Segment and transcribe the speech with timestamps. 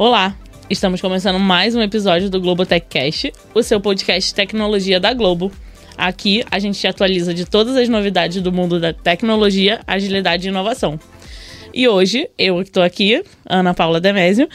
[0.00, 0.34] Olá,
[0.70, 5.52] estamos começando mais um episódio do Globotech Cast, o seu podcast tecnologia da Globo.
[5.94, 10.48] Aqui a gente te atualiza de todas as novidades do mundo da tecnologia, agilidade e
[10.48, 10.98] inovação.
[11.74, 14.48] E hoje eu estou aqui, Ana Paula Demésio,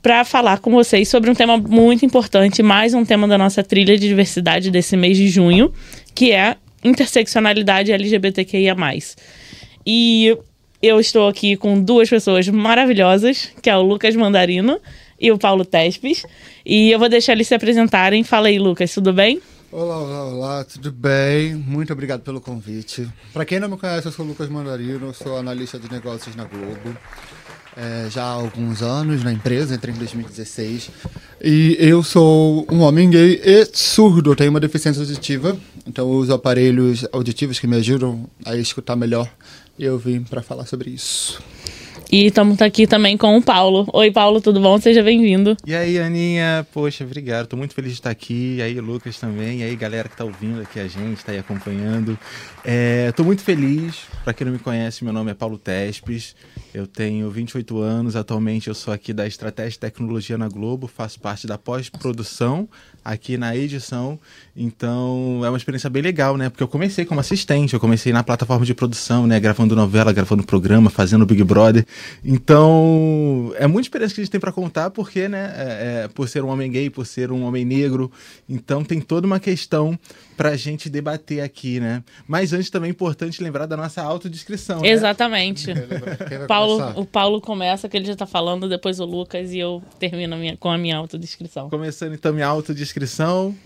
[0.00, 3.98] para falar com vocês sobre um tema muito importante, mais um tema da nossa trilha
[3.98, 5.74] de diversidade desse mês de junho,
[6.14, 8.74] que é interseccionalidade LGBTQIA+.
[9.86, 10.38] E
[10.86, 14.80] eu estou aqui com duas pessoas maravilhosas, que é o Lucas Mandarino
[15.20, 16.24] e o Paulo Tespes.
[16.64, 18.22] E eu vou deixar eles se apresentarem.
[18.22, 19.42] Fala aí, Lucas, tudo bem?
[19.72, 21.56] Olá, olá, olá, tudo bem?
[21.56, 23.08] Muito obrigado pelo convite.
[23.32, 26.44] Para quem não me conhece, eu sou o Lucas Mandarino, sou analista de negócios na
[26.44, 26.96] Globo.
[27.76, 30.90] É, já há alguns anos na empresa, entrei em 2016.
[31.42, 35.56] E eu sou um homem gay e surdo, tenho uma deficiência auditiva,
[35.86, 39.28] então uso aparelhos auditivos que me ajudam a escutar melhor
[39.84, 41.42] eu vim para falar sobre isso.
[42.10, 43.88] E estamos aqui também com o Paulo.
[43.92, 44.78] Oi, Paulo, tudo bom?
[44.78, 45.56] Seja bem-vindo.
[45.66, 46.64] E aí, Aninha?
[46.72, 47.48] Poxa, obrigado.
[47.48, 48.56] Tô muito feliz de estar aqui.
[48.58, 49.60] E aí, Lucas também.
[49.60, 52.16] E aí, galera que tá ouvindo aqui a gente, tá aí acompanhando.
[52.64, 54.04] É, tô muito feliz.
[54.22, 56.36] Para quem não me conhece, meu nome é Paulo Tespes.
[56.72, 58.14] Eu tenho 28 anos.
[58.14, 60.86] Atualmente eu sou aqui da Estratégia de Tecnologia na Globo.
[60.86, 62.68] Faço parte da pós-produção
[63.06, 64.18] aqui na edição.
[64.56, 66.50] Então é uma experiência bem legal, né?
[66.50, 69.38] Porque eu comecei como assistente, eu comecei na plataforma de produção, né?
[69.38, 71.86] Gravando novela, gravando programa, fazendo Big Brother.
[72.24, 75.52] Então é muita experiência que a gente tem para contar, porque, né?
[75.56, 78.10] É, é, por ser um homem gay, por ser um homem negro.
[78.48, 79.96] Então tem toda uma questão
[80.36, 82.02] para a gente debater aqui, né?
[82.26, 84.80] Mas antes também é importante lembrar da nossa autodescrição.
[84.80, 84.88] Né?
[84.88, 85.72] Exatamente.
[86.48, 90.34] Paulo, o Paulo começa, que ele já está falando, depois o Lucas e eu termino
[90.34, 91.70] a minha, com a minha autodescrição.
[91.70, 92.95] Começando então minha autodescrição.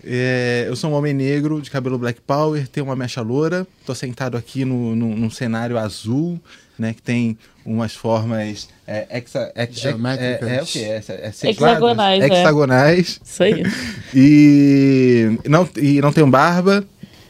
[0.03, 3.95] É, eu sou um homem negro de cabelo black power, tenho uma mecha loura, tô
[3.95, 6.39] sentado aqui no, no, num cenário azul,
[6.77, 10.49] né, que tem umas formas é, hexa, hexa, Geométricas.
[10.49, 10.83] É, é, o que?
[10.83, 12.27] É, é, Hexagonais, é.
[12.27, 13.21] Hexagonais.
[13.23, 13.63] Isso aí.
[14.13, 16.83] e, não, e não tenho barba.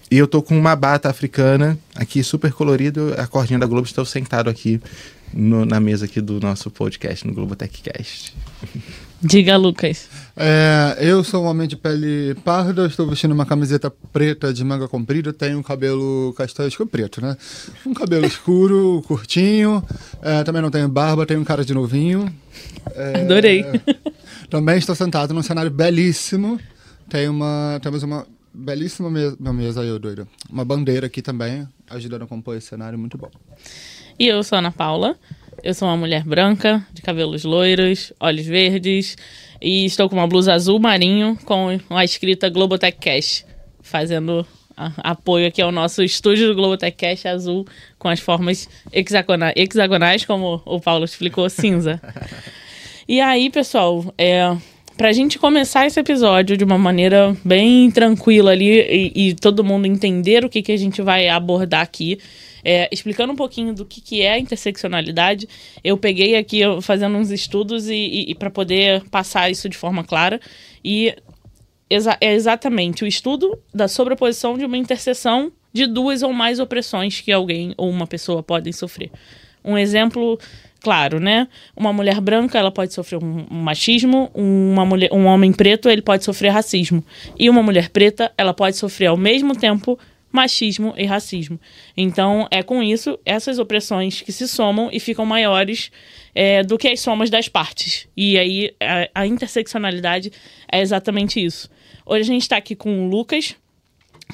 [0.09, 3.13] E eu tô com uma bata africana aqui, super colorido.
[3.17, 3.87] A cordinha da Globo.
[3.87, 4.81] Estou sentado aqui
[5.33, 8.35] no- na mesa aqui do nosso podcast, no GloboTechCast.
[9.23, 10.09] Diga, Lucas.
[10.35, 14.87] É, eu sou um homem de pele parda, estou vestindo uma camiseta preta de manga
[14.87, 17.37] comprida, tenho um cabelo castanho escuro preto, né?
[17.85, 19.83] Um cabelo escuro, curtinho,
[20.21, 22.33] é, também não tenho barba, tenho um cara de novinho.
[22.95, 23.65] É, Adorei.
[24.49, 26.59] Também estou sentado num cenário belíssimo.
[27.07, 30.27] Tem uma, temos uma belíssima mesa, uma mesa aí, eu doido.
[30.49, 33.31] Uma bandeira aqui também, ajudando a compor esse cenário, muito bom.
[34.19, 35.17] E eu sou a Ana Paula.
[35.63, 39.15] Eu sou uma mulher branca, de cabelos loiros, olhos verdes.
[39.61, 43.45] E estou com uma blusa azul marinho com a escrita Globotech Cash.
[43.81, 44.45] Fazendo
[44.75, 47.65] a- apoio aqui ao nosso estúdio do Globotech Cash azul
[47.99, 52.01] com as formas hexagona- hexagonais, como o Paulo explicou, cinza.
[53.07, 54.55] E aí, pessoal, é,
[54.97, 58.79] pra gente começar esse episódio de uma maneira bem tranquila ali
[59.15, 62.17] e, e todo mundo entender o que, que a gente vai abordar aqui,
[62.63, 65.47] é, explicando um pouquinho do que, que é a interseccionalidade,
[65.83, 70.39] eu peguei aqui fazendo uns estudos e, e, para poder passar isso de forma clara.
[70.83, 71.15] E
[71.89, 77.21] exa- é exatamente o estudo da sobreposição de uma interseção de duas ou mais opressões
[77.21, 79.09] que alguém ou uma pessoa podem sofrer.
[79.63, 80.39] Um exemplo
[80.81, 81.47] claro, né?
[81.77, 86.23] Uma mulher branca, ela pode sofrer um machismo, uma mulher, um homem preto, ele pode
[86.23, 87.03] sofrer racismo.
[87.37, 89.97] E uma mulher preta, ela pode sofrer ao mesmo tempo
[90.31, 91.59] machismo e racismo.
[91.95, 95.91] Então, é com isso, essas opressões que se somam e ficam maiores
[96.33, 98.07] é, do que as somas das partes.
[98.15, 100.31] E aí, a, a interseccionalidade
[100.71, 101.69] é exatamente isso.
[102.05, 103.55] Hoje a gente está aqui com o Lucas,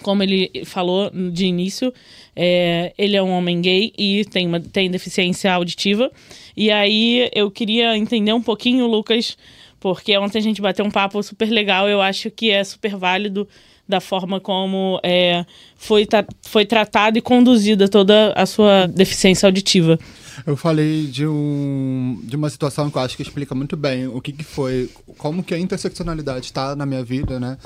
[0.01, 1.94] como ele falou de início,
[2.36, 6.12] é, ele é um homem gay e tem, uma, tem deficiência auditiva.
[6.56, 9.38] E aí eu queria entender um pouquinho, Lucas,
[9.80, 11.89] porque ontem a gente bateu um papo super legal.
[11.89, 13.48] Eu acho que é super válido
[13.88, 15.45] da forma como é,
[15.75, 16.07] foi,
[16.42, 19.98] foi tratada e conduzida toda a sua deficiência auditiva.
[20.45, 24.22] Eu falei de, um, de uma situação que eu acho que explica muito bem o
[24.22, 27.57] que, que foi, como que a interseccionalidade está na minha vida, né?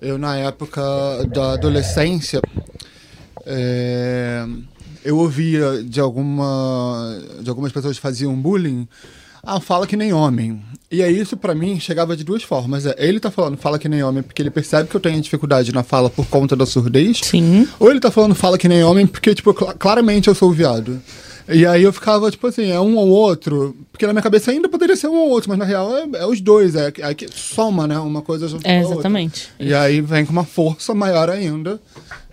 [0.00, 0.82] Eu, na época
[1.32, 2.40] da adolescência,
[3.44, 4.44] é,
[5.04, 8.88] eu ouvia de, alguma, de algumas pessoas que faziam bullying,
[9.46, 10.60] ah, fala que nem homem.
[10.90, 12.86] E aí isso pra mim chegava de duas formas.
[12.86, 15.72] É, ele tá falando fala que nem homem porque ele percebe que eu tenho dificuldade
[15.72, 17.20] na fala por conta da surdez.
[17.22, 17.66] Sim.
[17.80, 21.00] Ou ele tá falando fala que nem homem porque, tipo, cl- claramente eu sou viado.
[21.48, 23.76] E aí eu ficava, tipo assim, é um ou outro.
[23.92, 26.26] Porque na minha cabeça ainda poderia ser um ou outro, mas na real é, é
[26.26, 26.74] os dois.
[26.74, 27.96] É, é que soma, né?
[28.00, 28.94] Uma coisa junto É, com a outra.
[28.94, 29.48] exatamente.
[29.60, 31.80] E aí vem com uma força maior ainda.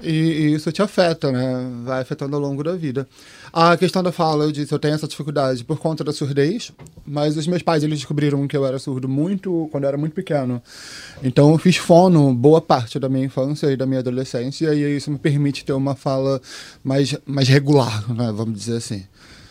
[0.01, 1.63] E, e isso te afeta, né?
[1.86, 3.07] Vai afetando ao longo da vida.
[3.56, 6.72] A questão da fala, eu disse, eu tenho essa dificuldade por conta da surdez,
[7.06, 10.14] mas os meus pais, eles descobriram que eu era surdo muito, quando eu era muito
[10.14, 10.60] pequeno.
[11.22, 15.12] Então eu fiz fono boa parte da minha infância e da minha adolescência, e isso
[15.12, 16.42] me permite ter uma fala
[16.84, 19.04] mais, mais regular, né, vamos dizer assim.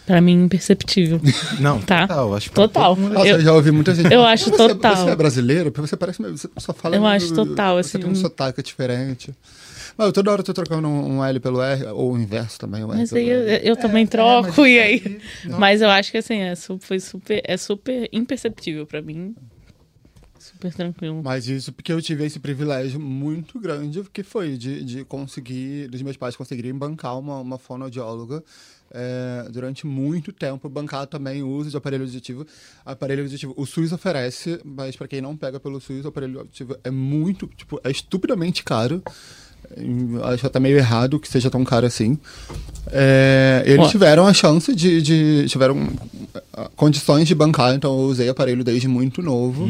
[0.07, 1.21] Pra mim, imperceptível.
[1.61, 2.03] Não, Tá.
[2.09, 2.35] total.
[2.35, 2.97] Acho Total.
[2.97, 4.13] mundo- Nossa, eu, já ouvi muita gente.
[4.13, 4.97] eu acho "Você- total.
[4.97, 5.73] Você é brasileiro?
[5.77, 6.21] Você parece.
[6.23, 6.97] Você só fala.
[6.97, 9.33] Eu acho total, Você assim, tem um sotaque diferente.
[9.97, 12.59] Mas eu toda hora eu tô trocando um, um L pelo R, ou o inverso
[12.59, 12.83] também.
[12.83, 15.21] O R Mas aí eu, eu também é, troco mas e aí.
[15.45, 15.59] não.
[15.61, 19.35] Mas eu acho que assim, é, foi super, é super imperceptível pra mim.
[20.39, 21.21] Super tranquilo.
[21.23, 26.03] Mas isso porque eu tive esse privilégio muito grande, que foi de, de conseguir, dos
[26.03, 28.43] meus pais conseguirem bancar uma, uma fonoaudióloga
[28.93, 32.47] é, durante muito tempo, bancar também o uso de aparelho auditivo.
[32.85, 36.77] Aparelho auditivo, o SUS oferece, mas para quem não pega pelo SUS, o aparelho auditivo
[36.85, 39.03] é muito, tipo, é estupidamente caro.
[40.25, 42.19] Acho até meio errado que seja tão caro assim.
[42.91, 43.91] É, eles Ué.
[43.91, 45.89] tiveram a chance de, de- tiveram
[46.53, 49.69] ah, condições de bancar, então eu usei aparelho desde muito novo.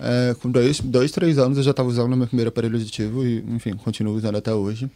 [0.00, 3.44] É, com dois, dois, três anos eu já estava usando meu primeiro aparelho auditivo e,
[3.50, 4.90] enfim, continuo usando até hoje.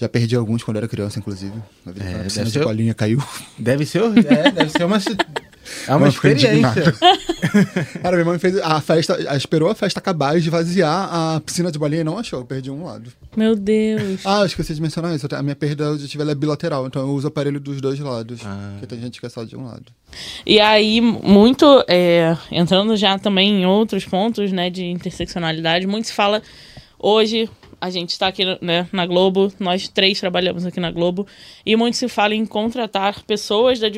[0.00, 1.52] Já perdi alguns quando era criança, inclusive.
[1.84, 3.22] Uma vez É, deve de ser- bolinha caiu.
[3.58, 4.96] Deve ser, é, deve ser uma,
[5.86, 6.94] é uma experiência.
[8.00, 11.78] Cara, minha mãe fez a festa, esperou a festa acabar e esvaziar a piscina de
[11.78, 13.12] bolinha e não achou, eu perdi um lado.
[13.36, 14.20] Meu Deus.
[14.24, 15.28] Ah, esqueci de mencionar isso.
[15.34, 18.40] A minha perda auditiva ela é bilateral, então eu uso aparelho dos dois lados.
[18.44, 18.70] Ah.
[18.72, 19.84] Porque tem gente que é só de um lado.
[20.46, 26.12] E aí, muito, é, entrando já também em outros pontos, né, de interseccionalidade, muito se
[26.14, 26.42] fala
[26.98, 27.48] hoje,
[27.80, 31.26] a gente está aqui né, na Globo, nós três trabalhamos aqui na Globo,
[31.64, 33.88] e muito se fala em contratar pessoas da,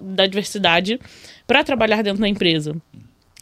[0.00, 1.00] da diversidade
[1.46, 2.76] para trabalhar dentro da empresa.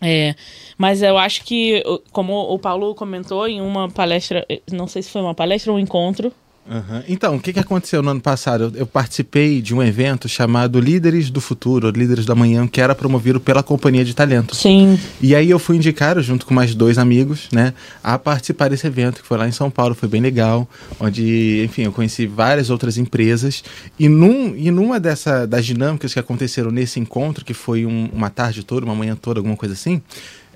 [0.03, 0.35] É,
[0.77, 5.11] mas eu acho que, como o Paulo comentou em uma palestra, eh, não sei se
[5.11, 6.33] foi uma palestra ou um encontro,
[6.71, 7.03] Aham.
[7.09, 8.65] Então, o que, que aconteceu no ano passado?
[8.75, 12.95] Eu, eu participei de um evento chamado Líderes do Futuro, Líderes da Manhã, que era
[12.95, 14.59] promovido pela Companhia de Talentos.
[14.59, 17.73] sim, E aí eu fui indicado, junto com mais dois amigos, né,
[18.05, 20.69] a participar desse evento, que foi lá em São Paulo, foi bem legal,
[21.01, 23.65] onde, enfim, eu conheci várias outras empresas,
[23.99, 28.29] e, num, e numa dessa, das dinâmicas que aconteceram nesse encontro, que foi um- uma
[28.29, 30.03] tarde toda, uma manhã toda, alguma coisa assim,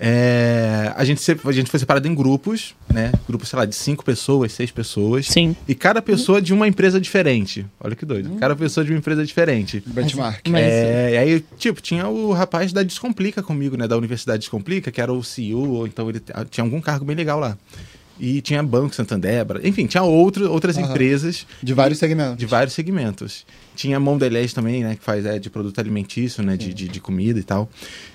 [0.04, 3.74] é, a, gente se- a gente foi separado em grupos, né, grupos, sei lá, de
[3.76, 5.54] cinco pessoas, seis pessoas, sim.
[5.68, 9.24] e cada pessoa de uma empresa diferente, olha que doido, cada pessoa de uma empresa
[9.24, 9.80] diferente.
[9.86, 10.40] Benchmark.
[10.48, 13.86] Mas- É, e aí, tipo, tinha o rapaz da Descomplica comigo, né?
[13.86, 16.20] Da Universidade Descomplica, que era o CEO, ou então ele
[16.50, 17.56] tinha algum cargo bem legal lá.
[18.20, 20.90] E tinha Banco Santander, enfim, tinha outro, outras Aham.
[20.90, 22.36] empresas De vários segmentos.
[22.36, 23.46] de vários segmentos.
[23.74, 24.94] Tinha Mondelez também, né?
[24.96, 26.56] Que faz é, de produto alimentício, né?
[26.56, 27.68] De, de, de comida e tal.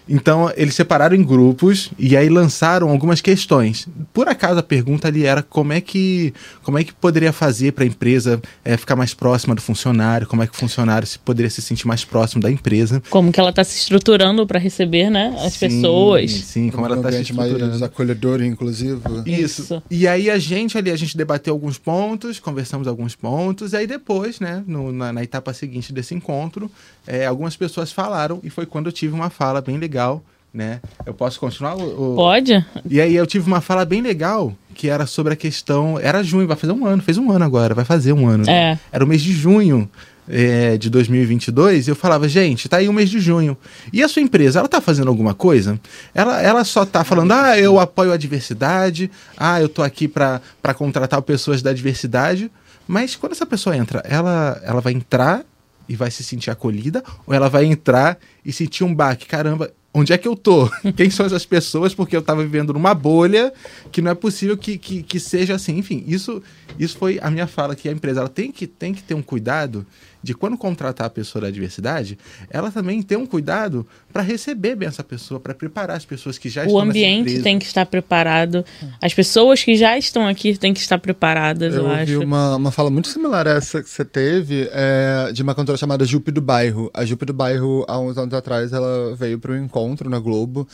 [0.09, 3.88] Então, eles separaram em grupos e aí lançaram algumas questões.
[4.13, 6.33] Por acaso, a pergunta ali era como é que,
[6.63, 10.42] como é que poderia fazer para a empresa é, ficar mais próxima do funcionário, como
[10.42, 13.03] é que o funcionário se, poderia se sentir mais próximo da empresa.
[13.10, 16.31] Como que ela está se estruturando para receber, né, as Sim, pessoas.
[16.31, 17.83] Sim, como Um ela está se ambiente mais estruturando.
[17.86, 19.01] acolhedor e inclusivo.
[19.25, 19.62] Isso.
[19.63, 19.83] Isso.
[19.92, 23.86] E aí a gente ali, a gente debateu alguns pontos, conversamos alguns pontos, e aí
[23.88, 26.70] depois, né, no- na, na etapa seguinte desse encontro,
[27.06, 30.24] é, algumas pessoas falaram, e foi quando eu tive uma fala bem legal,
[30.54, 30.80] né?
[31.06, 31.75] Eu posso continuar?
[31.75, 32.66] o- Pode?
[32.89, 36.00] E aí eu tive uma fala bem legal, que era sobre a questão.
[36.00, 38.44] Era junho, vai fazer um ano, fez um ano agora, vai fazer um ano.
[38.46, 38.72] né?
[38.74, 38.80] É.
[38.92, 39.89] Era o mês de junho.
[40.30, 43.56] é, de 2022, e eu falava, gente, tá aí o mês de junho.
[43.94, 45.80] E a sua empresa, ela tá fazendo alguma coisa?
[46.13, 50.42] Ela, ela só tá falando, ah, eu apoio a diversidade, ah, eu tô aqui para
[50.75, 52.51] contratar pessoas da diversidade.
[52.88, 55.46] Mas quando essa pessoa entra, ela, ela vai entrar
[55.89, 59.25] e vai se sentir acolhida, ou ela vai entrar e sentir um baque?
[59.25, 60.70] Caramba, onde é que eu tô?
[60.96, 61.94] Quem são essas pessoas?
[61.94, 63.53] Porque eu tava vivendo numa bolha
[63.91, 65.77] que não é possível que, que, que seja assim.
[65.77, 66.41] Enfim, isso,
[66.77, 69.22] isso foi a minha fala, que a empresa ela tem, que, tem que ter um
[69.22, 69.86] cuidado
[70.27, 72.17] de quando contratar a pessoa da diversidade,
[72.50, 76.50] ela também ter um cuidado para receber bem essa pessoa, para preparar as pessoas que
[76.50, 78.65] já O estão nessa ambiente tem que estar preparado.
[79.01, 82.19] As pessoas que já estão aqui têm que estar preparadas, eu, Eu acho.
[82.19, 86.03] uma, uma fala muito similar a essa que você teve, é, de uma cantora chamada
[86.03, 86.91] Jupe do Bairro.
[86.93, 90.67] A Jupe do Bairro, há uns anos atrás, ela veio para um encontro na Globo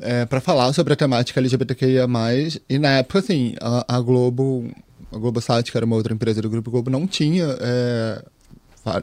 [0.00, 2.06] é, para falar sobre a temática LGBTQIA+.
[2.68, 4.68] E na época, assim, a, a Globo,
[5.12, 8.24] a Globo Sat, que era uma outra empresa do Grupo Globo, não tinha, é,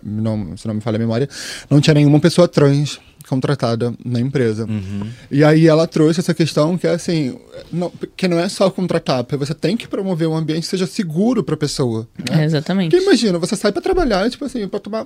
[0.04, 1.30] não, se não me falha a memória,
[1.70, 4.66] não tinha nenhuma pessoa trans contratada na empresa.
[4.66, 5.08] Uhum.
[5.30, 7.38] E aí ela trouxe essa questão que é assim,
[7.72, 10.88] não, que não é só contratar, porque você tem que promover um ambiente que seja
[10.88, 12.08] seguro para a pessoa.
[12.18, 12.42] Né?
[12.42, 12.92] É, exatamente.
[12.92, 15.06] Porque imagina, você sai para trabalhar, tipo assim, para tomar,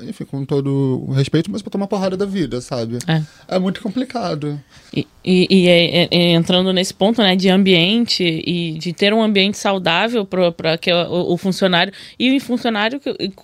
[0.00, 2.98] enfim, com todo o respeito, mas para tomar porrada da vida, sabe?
[3.06, 3.22] É,
[3.56, 4.60] é muito complicado.
[4.94, 9.12] E, e, e é, é, é entrando nesse ponto, né, de ambiente e de ter
[9.12, 13.00] um ambiente saudável para que o, o, funcionário e o funcionário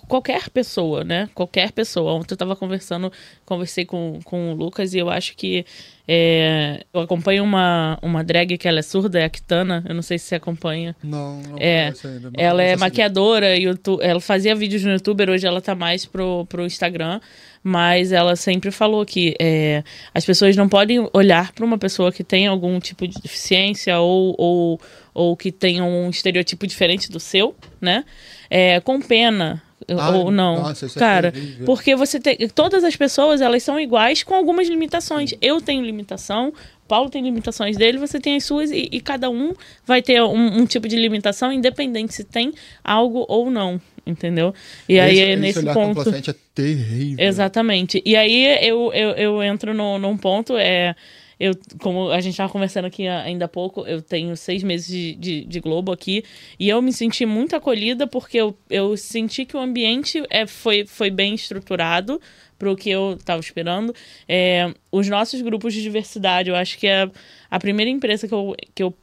[0.07, 2.13] qualquer pessoa, né, qualquer pessoa.
[2.13, 3.11] Ontem eu estava conversando,
[3.45, 5.65] conversei com, com o Lucas e eu acho que
[6.07, 9.81] é, eu acompanho uma, uma drag que ela é surda, é a Kitana.
[9.87, 10.95] Eu não sei se você acompanha.
[11.01, 12.19] Não, não é, ainda.
[12.19, 16.45] Não ela é maquiadora, YouTube, ela fazia vídeos no YouTube, hoje ela tá mais pro,
[16.47, 17.21] pro Instagram.
[17.63, 22.23] Mas ela sempre falou que é, as pessoas não podem olhar para uma pessoa que
[22.23, 24.81] tem algum tipo de deficiência ou, ou,
[25.13, 28.03] ou que tem um estereotipo diferente do seu, né?
[28.49, 30.61] É, com pena Ai, ou não.
[30.63, 32.37] Nossa, é Cara, é porque você tem.
[32.49, 35.33] Todas as pessoas, elas são iguais com algumas limitações.
[35.41, 36.53] Eu tenho limitação,
[36.87, 39.53] Paulo tem limitações dele, você tem as suas, e, e cada um
[39.85, 43.79] vai ter um, um, tipo de limitação, independente se tem algo ou não.
[44.05, 44.53] Entendeu?
[44.89, 46.09] E esse, aí é nesse ponto.
[46.09, 47.23] é terrível.
[47.25, 48.01] Exatamente.
[48.03, 50.57] E aí eu, eu, eu entro no, num ponto.
[50.57, 50.95] É,
[51.41, 55.15] eu, como a gente estava conversando aqui ainda há pouco, eu tenho seis meses de,
[55.15, 56.23] de, de, Globo aqui
[56.59, 60.85] e eu me senti muito acolhida porque eu, eu senti que o ambiente é, foi,
[60.85, 62.21] foi bem estruturado
[62.59, 63.91] para o que eu estava esperando.
[64.29, 67.09] É, os nossos grupos de diversidade, eu acho que é
[67.49, 68.93] a primeira empresa que eu, que eu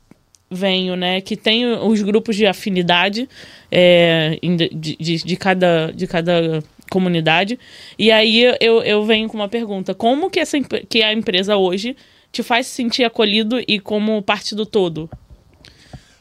[0.49, 3.29] venho, né, que tem os grupos de afinidade
[3.69, 7.59] é, de, de, de, cada, de cada comunidade.
[7.99, 11.97] E aí eu, eu venho com uma pergunta: como que, essa, que a empresa hoje
[12.33, 15.09] te faz se sentir acolhido e como parte do todo?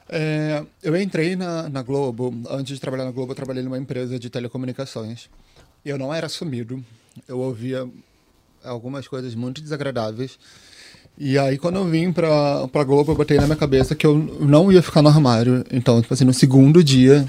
[0.09, 4.17] É, eu entrei na, na Globo, antes de trabalhar na Globo, eu trabalhei numa empresa
[4.17, 5.29] de telecomunicações.
[5.85, 6.83] Eu não era assumido,
[7.27, 7.87] eu ouvia
[8.63, 10.39] algumas coisas muito desagradáveis.
[11.17, 14.15] E aí, quando eu vim pra, pra Globo, eu botei na minha cabeça que eu
[14.39, 15.65] não ia ficar no armário.
[15.71, 17.25] Então, tipo assim, no segundo dia,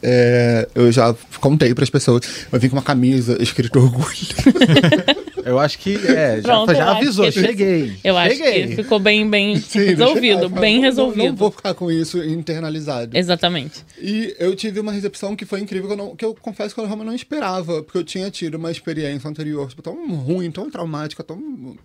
[0.00, 2.46] é, eu já contei para as pessoas.
[2.52, 4.06] Eu vim com uma camisa escrito orgulho.
[5.46, 7.96] Eu acho que é, já, Pronto, já avisou, cheguei.
[8.02, 8.64] Eu cheguei.
[8.64, 11.18] acho que ficou bem, bem Sim, resolvido, bem resolvido.
[11.18, 13.16] Não, não, vou ficar com isso internalizado.
[13.16, 13.84] Exatamente.
[13.96, 16.80] E eu tive uma recepção que foi incrível, que eu, não, que eu confesso que
[16.80, 20.68] eu realmente não esperava, porque eu tinha tido uma experiência anterior tipo, tão ruim, tão
[20.68, 21.76] traumática, tão,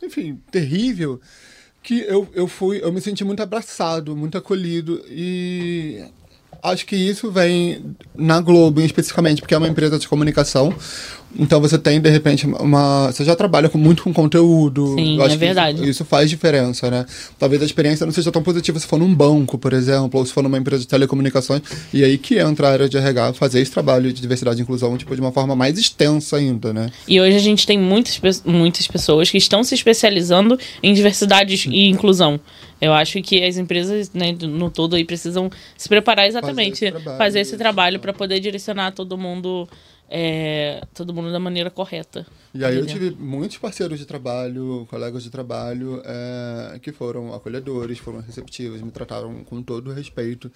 [0.00, 1.20] enfim, terrível,
[1.82, 6.04] que eu, eu fui, eu me senti muito abraçado, muito acolhido e
[6.62, 10.74] acho que isso vem na Globo especificamente, porque é uma empresa de comunicação
[11.38, 13.10] então você tem, de repente, uma.
[13.12, 14.94] Você já trabalha com, muito com conteúdo.
[14.96, 15.78] Sim, é verdade.
[15.80, 17.06] Isso, isso, faz diferença, né?
[17.38, 20.32] Talvez a experiência não seja tão positiva se for num banco, por exemplo, ou se
[20.32, 21.62] for numa empresa de telecomunicações.
[21.92, 24.96] E aí que entra a área de RH fazer esse trabalho de diversidade e inclusão
[24.96, 26.90] tipo, de uma forma mais extensa ainda, né?
[27.06, 31.88] E hoje a gente tem muitas, muitas pessoas que estão se especializando em diversidade e
[31.88, 32.40] inclusão.
[32.80, 37.56] Eu acho que as empresas, né, no todo aí, precisam se preparar exatamente, fazer esse
[37.56, 39.68] trabalho para poder direcionar todo mundo
[40.10, 42.26] é, todo mundo da maneira correta.
[42.52, 47.98] E aí eu tive muitos parceiros de trabalho, colegas de trabalho, é, que foram acolhedores,
[47.98, 50.50] foram receptivos, me trataram com todo respeito.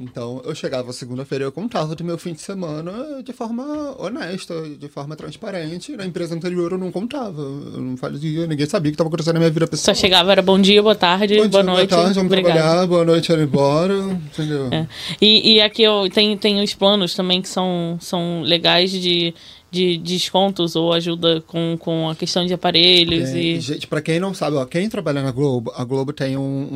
[0.00, 4.54] Então, eu chegava segunda-feira e eu contava do meu fim de semana de forma honesta,
[4.78, 5.94] de forma transparente.
[5.94, 9.34] Na empresa anterior eu não contava, eu não fazia, ninguém sabia o que estava acontecendo
[9.34, 9.94] na minha vida pessoal.
[9.94, 11.90] Só chegava, era bom dia, boa tarde, bom boa dia, noite.
[11.90, 12.54] Boa tarde, vamos obrigado.
[12.54, 14.68] trabalhar, boa noite, era embora, entendeu?
[14.72, 14.86] É.
[15.20, 19.34] E, e aqui eu, tem, tem os planos também que são, são legais de
[19.70, 24.18] de descontos ou ajuda com, com a questão de aparelhos é, e gente para quem
[24.18, 26.68] não sabe ó, quem trabalha na Globo a Globo tem um,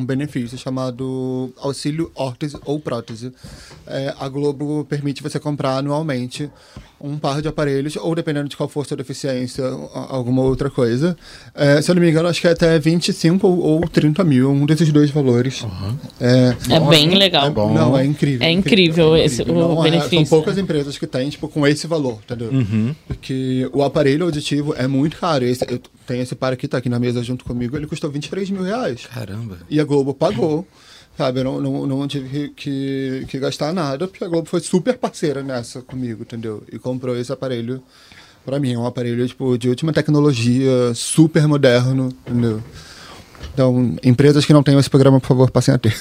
[0.00, 3.32] um benefício chamado auxílio órtese ou prótese.
[3.86, 6.50] É, a Globo permite você comprar anualmente
[7.02, 11.16] um par de aparelhos, ou dependendo de qual for sua deficiência, alguma outra coisa.
[11.54, 14.50] É, se eu não me engano, acho que é até 25 ou, ou 30 mil,
[14.50, 15.62] um desses dois valores.
[15.62, 15.96] Uhum.
[16.20, 17.46] É, é bem legal.
[17.46, 17.72] É, bom.
[17.72, 18.46] Não, é incrível.
[18.46, 19.66] É incrível, é esse, incrível.
[19.66, 20.26] o não, benefício.
[20.26, 22.50] são poucas empresas que têm, tipo, com esse valor, entendeu?
[22.50, 22.94] Uhum.
[23.06, 25.44] Porque o aparelho auditivo é muito caro.
[25.44, 28.50] Esse, eu tenho esse par aqui, tá aqui na mesa junto comigo, ele custou 23
[28.50, 29.06] mil reais.
[29.12, 29.58] Caramba.
[29.68, 30.66] E a Globo pagou.
[31.16, 34.96] Sabe, eu não, não, não tive que, que gastar nada, porque a Globo foi super
[34.96, 36.62] parceira nessa comigo, entendeu?
[36.72, 37.82] E comprou esse aparelho
[38.44, 38.72] para mim.
[38.72, 42.62] É um aparelho tipo, de última tecnologia, super moderno, entendeu?
[43.54, 45.94] Então, empresas que não tenham esse programa, por favor, passem a ter.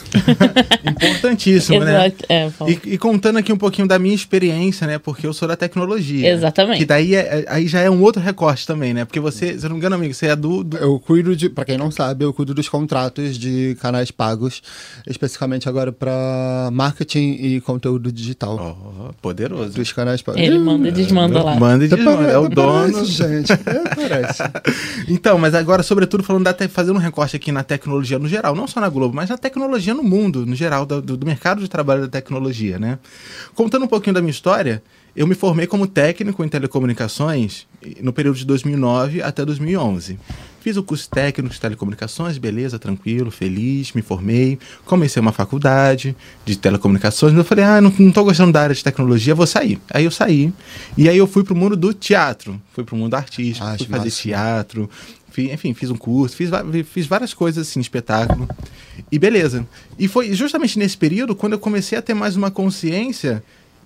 [0.85, 2.07] Importantíssimo, né?
[2.07, 2.25] Exato.
[2.29, 2.51] É.
[2.67, 4.97] E, e contando aqui um pouquinho da minha experiência, né?
[4.97, 6.29] Porque eu sou da tecnologia.
[6.31, 6.79] Exatamente.
[6.79, 9.05] Que daí é- é- aí já é um outro recorte também, né?
[9.05, 10.63] Porque você, se eu não me engano, amigo, você é do.
[10.63, 14.61] do- Eu cuido de, pra quem não sabe, eu cuido dos contratos de canais pagos,
[15.07, 18.77] especificamente agora para marketing e conteúdo digital.
[18.99, 19.73] Ó, poderoso.
[19.73, 20.41] Dos canais pagos.
[20.41, 21.55] Ele manda e desmanda lá.
[21.55, 22.93] Manda e desmanda, é o dono.
[22.93, 23.51] Parece, gente.
[23.51, 24.41] É, parece.
[25.07, 28.55] Então, mas agora, sobretudo, falando da te- fazendo um recorte aqui na tecnologia no geral,
[28.55, 31.61] não só na Globo, mas na tecnologia no mundo, no geral, do, do- do mercado
[31.61, 32.97] de trabalho da tecnologia, né?
[33.55, 34.81] Contando um pouquinho da minha história,
[35.15, 37.67] eu me formei como técnico em telecomunicações
[38.01, 40.17] no período de 2009 até 2011.
[40.61, 46.55] Fiz o curso técnico de telecomunicações, beleza, tranquilo, feliz, me formei, comecei uma faculdade de
[46.55, 49.81] telecomunicações, mas eu falei, ah, não, não tô gostando da área de tecnologia, vou sair.
[49.91, 50.53] Aí eu saí,
[50.95, 54.05] e aí eu fui pro mundo do teatro, fui pro mundo artístico, Ah, fui fazer
[54.05, 54.21] massa.
[54.21, 54.87] teatro,
[55.39, 56.49] enfim, fiz um curso, fiz,
[56.91, 58.47] fiz várias coisas assim, espetáculo,
[59.11, 59.65] e beleza.
[59.97, 63.43] E foi justamente nesse período quando eu comecei a ter mais uma consciência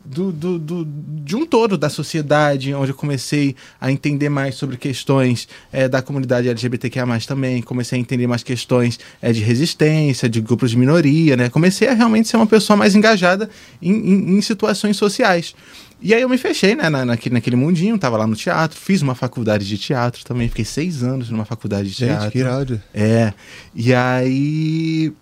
[0.07, 0.87] do, do, do-
[1.23, 5.99] de um todo da sociedade, onde eu comecei a entender mais sobre questões eh, da
[5.99, 11.35] comunidade LGBTQIA+, também, comecei a entender mais questões eh, de resistência, de grupos de minoria,
[11.35, 11.49] né?
[11.49, 13.49] Comecei a realmente ser uma pessoa mais engajada
[13.81, 15.55] em, em- em situações sociais.
[16.01, 19.01] E aí eu me fechei, né, na, naquele, naquele mundinho, tava lá no teatro, fiz
[19.01, 22.23] uma faculdade de teatro também, fiquei seis anos numa faculdade de teatro.
[22.23, 22.81] Gente, que irado.
[22.93, 23.33] É.
[23.73, 25.13] E aí.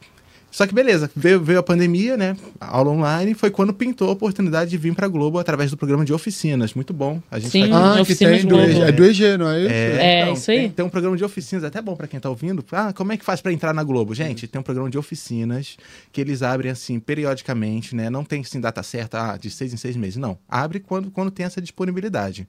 [0.53, 2.37] Só que beleza, veio, veio a pandemia, né?
[2.61, 6.13] Aula online, foi quando pintou a oportunidade de vir pra Globo através do programa de
[6.13, 6.75] oficinas.
[6.75, 7.19] Muito bom.
[7.31, 7.61] A gente Sim.
[7.61, 8.69] tá aqui- Ah, que Oficinas tem do, Globo.
[8.69, 9.73] EG, é do EG, não é isso?
[9.73, 10.57] É, isso aí.
[10.59, 12.63] Tem, tem um programa de oficinas, até bom pra quem tá ouvindo.
[12.71, 14.13] Ah, como é que faz pra entrar na Globo?
[14.13, 15.75] Gente, tem um programa de oficinas
[16.11, 18.11] que eles abrem assim periodicamente, né?
[18.11, 20.17] Não tem assim data certa, ah, de seis em seis meses.
[20.17, 20.37] Não.
[20.47, 22.47] Abre quando, quando tem essa disponibilidade.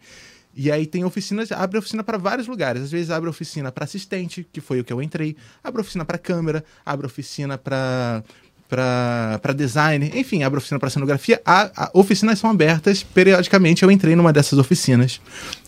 [0.56, 2.82] E aí tem oficinas, abre oficina para vários lugares.
[2.82, 5.37] Às vezes abre oficina para assistente, que foi o que eu entrei.
[5.62, 8.23] Abre oficina para câmera, abre oficina para
[8.68, 11.40] para design, enfim, abre oficina para cenografia.
[11.44, 13.82] A, a- oficinas são abertas periodicamente.
[13.84, 15.20] Eu entrei numa dessas oficinas.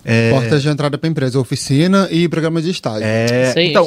[0.04, 3.04] É, Portas de entrada pra empresa, oficina e programa de estágio.
[3.06, 3.84] é, Isso aí, então,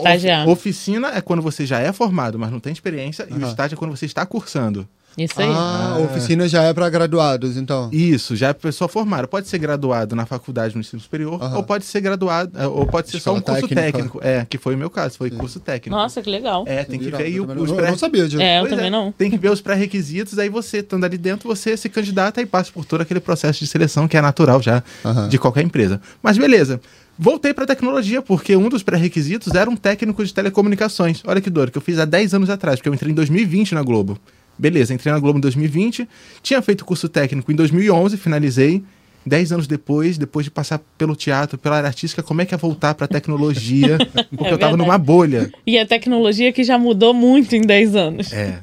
[0.48, 3.78] oficina é quando você já é formado, mas não tem experiência, e o estágio é
[3.78, 4.88] quando você está cursando.
[5.24, 5.48] Isso aí.
[5.50, 6.00] Ah, Ah.
[6.00, 7.90] oficina já é pra graduados, então.
[7.92, 9.28] Isso, já é pessoa formada.
[9.28, 11.58] Pode ser graduado na faculdade no ensino superior, Aham.
[11.58, 13.98] ou pode ser graduado, é, ou pode ser só um Escola curso técnica.
[13.98, 14.20] técnico.
[14.24, 15.96] É, que foi o meu caso, foi curso técnico.
[15.98, 16.64] Nossa, que legal.
[16.68, 17.88] É, tem que ver aí os não, pré...
[17.88, 18.42] eu não sabia disso.
[18.42, 19.12] É, eu Pois também não.
[19.12, 22.72] Tem que ver os pré-requisitos, aí você, estando ali dentro, você se candidata e passa
[22.72, 25.28] por todo aquele processo de seleção que é natural já Aham.
[25.28, 26.00] de qualquer empresa.
[26.24, 26.80] Mas beleza.
[27.22, 31.22] Voltei para tecnologia, porque um dos pré-requisitos era um técnico de telecomunicações.
[31.28, 33.76] Olha que dor, que eu fiz há 10 anos atrás, porque eu entrei em 2020
[33.76, 34.18] na Globo.
[34.60, 36.08] Beleza, entrei na Globo em 2020,
[36.44, 38.84] tinha feito curso técnico em 2011, finalizei.
[39.26, 42.58] 10 anos depois, depois de passar pelo teatro, pela área artística, como é que é
[42.58, 43.98] voltar para tecnologia?
[44.32, 44.78] Porque eu tava verdade.
[44.78, 45.52] numa bolha.
[45.68, 48.34] E a tecnologia que já mudou muito em 10 anos.
[48.34, 48.60] É.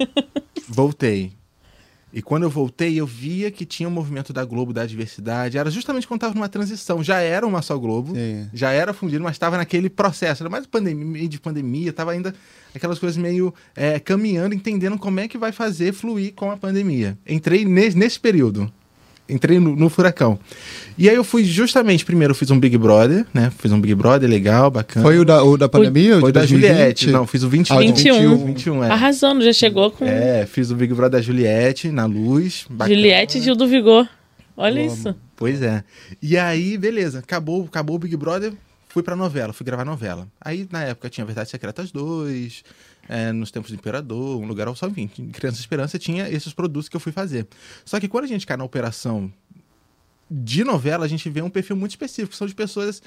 [0.66, 1.32] Voltei.
[2.16, 5.58] E quando eu voltei, eu via que tinha um movimento da Globo da diversidade.
[5.58, 7.04] Era justamente quando estava numa transição.
[7.04, 8.48] Já era uma só Globo, Sim.
[8.54, 10.42] já era fundido, mas estava naquele processo.
[10.42, 12.34] Era mais pandemia, meio de pandemia, estava ainda
[12.74, 17.18] aquelas coisas meio é, caminhando, entendendo como é que vai fazer fluir com a pandemia.
[17.28, 18.72] Entrei nesse, nesse período.
[19.28, 20.38] Entrei no, no furacão.
[20.96, 23.50] E aí eu fui justamente, primeiro eu fiz um Big Brother, né?
[23.58, 25.04] Fiz um Big Brother legal, bacana.
[25.04, 26.16] Foi o da, o da pandemia?
[26.16, 26.70] o Foi de da 2020?
[26.70, 27.10] Juliette.
[27.10, 27.74] Não, fiz o 21.
[27.74, 28.46] Ah, o de 21.
[28.46, 28.90] 21, é.
[28.90, 32.66] Arrasando, já chegou com É, fiz o Big Brother da Juliette, na luz.
[32.70, 32.94] bacana.
[32.94, 34.08] Juliette e Gil do Vigor.
[34.56, 35.14] Olha isso.
[35.36, 35.82] Pois é.
[36.22, 38.52] E aí, beleza, acabou, acabou o Big Brother,
[38.88, 40.26] fui pra novela, fui gravar novela.
[40.40, 42.62] Aí, na época, tinha Verdades Secretas 2,
[43.08, 46.88] é, Nos Tempos do Imperador, Um Lugar ao Sol, enfim, Criança Esperança tinha esses produtos
[46.88, 47.46] que eu fui fazer.
[47.84, 49.32] Só que quando a gente cai na operação
[50.30, 53.02] de novela, a gente vê um perfil muito específico, são de pessoas...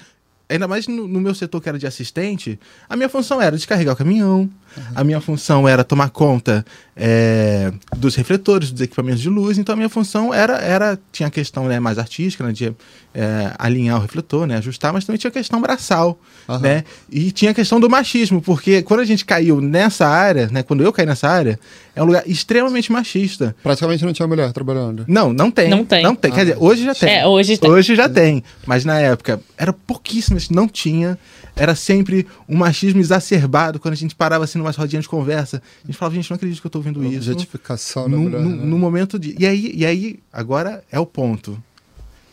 [0.48, 2.58] Ainda mais no, no meu setor que era de assistente,
[2.88, 4.50] a minha função era descarregar o caminhão,
[4.94, 6.64] a minha função era tomar conta
[6.96, 9.58] é, dos refletores, dos equipamentos de luz.
[9.58, 12.74] Então a minha função era, era tinha a questão né, mais artística, né, de
[13.14, 16.60] é, alinhar o refletor, né, ajustar, mas também tinha a questão braçal, Aham.
[16.60, 16.84] né?
[17.10, 20.82] E tinha a questão do machismo, porque quando a gente caiu nessa área, né, quando
[20.82, 21.58] eu caí nessa área,
[21.94, 23.54] é um lugar extremamente machista.
[23.62, 25.04] Praticamente não tinha mulher trabalhando.
[25.08, 25.68] Não, não tem.
[25.68, 26.02] Não tem.
[26.02, 26.30] Não tem.
[26.30, 27.08] Quer dizer, hoje já tem.
[27.10, 27.70] É, hoje tem.
[27.70, 28.44] Hoje já tem.
[28.66, 31.18] Mas na época, era pouquíssimas, não tinha.
[31.60, 33.78] Era sempre um machismo exacerbado.
[33.78, 36.60] Quando a gente parava assim numa rodinha de conversa, a gente falava, gente, não acredito
[36.60, 37.30] que eu tô ouvindo isso.
[37.30, 38.40] Objetificação No, mulher.
[38.40, 38.64] no- né?
[38.64, 39.36] no momento de.
[39.38, 41.62] E aí, e aí, agora é o ponto.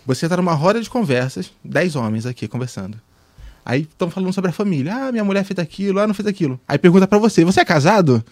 [0.06, 2.98] Você tá numa roda de conversas, dez homens aqui conversando.
[3.66, 4.96] Aí estão falando sobre a família.
[4.96, 6.58] Ah, minha mulher fez aquilo, ah, não fez aquilo.
[6.66, 8.24] Aí pergunta pra você: você é casado?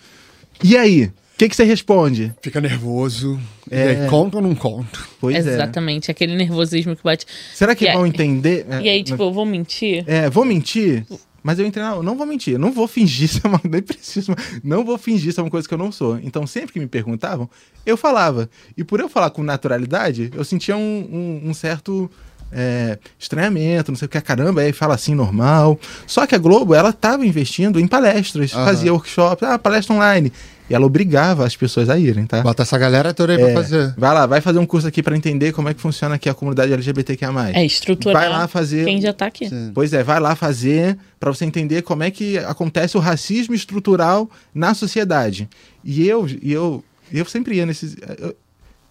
[0.64, 1.12] E aí?
[1.36, 2.34] O que, que você responde?
[2.42, 3.38] Fica nervoso.
[3.70, 3.78] É.
[3.78, 4.98] E aí, conta ou não conta?
[5.20, 5.54] Pois é.
[5.56, 7.26] Exatamente, aquele nervosismo que bate.
[7.54, 8.66] Será que E vão aí- entender?
[8.70, 10.06] É, E aí, tipo, eu vou mentir?
[10.08, 11.06] É, vou mentir?
[11.44, 12.02] Mas eu entrei na.
[12.02, 15.40] Não vou mentir, não vou fingir, isso é uma, nem preciso, não vou fingir, isso
[15.42, 16.18] é uma coisa que eu não sou.
[16.24, 17.50] Então, sempre que me perguntavam,
[17.86, 18.50] eu falava.
[18.78, 22.10] E por eu falar com naturalidade, eu sentia um, um, um certo
[22.52, 25.78] é, estranhamento, não sei o que, caramba, aí fala assim normal.
[26.08, 28.66] Só que a Globo, ela estava investindo em palestras, Aham.
[28.66, 30.32] fazia workshop, ah, palestra online.
[30.70, 32.42] E ela obrigava as pessoas a irem, tá?
[32.42, 33.94] Bota essa galera toda aí É, pra fazer.
[33.98, 36.34] Vai lá, vai fazer um curso aqui pra entender como é que funciona aqui a
[36.34, 37.32] comunidade LGBTQIA+.
[37.54, 39.48] É estruturar Vai lá fazer quem já tá aqui.
[39.48, 39.72] Sim.
[39.76, 44.30] Pois é, vai lá fazer para você entender como é que acontece o racismo estrutural
[44.54, 45.48] na sociedade.
[45.84, 47.96] E eu, e eu, e eu sempre ia nesses.
[48.18, 48.36] eu-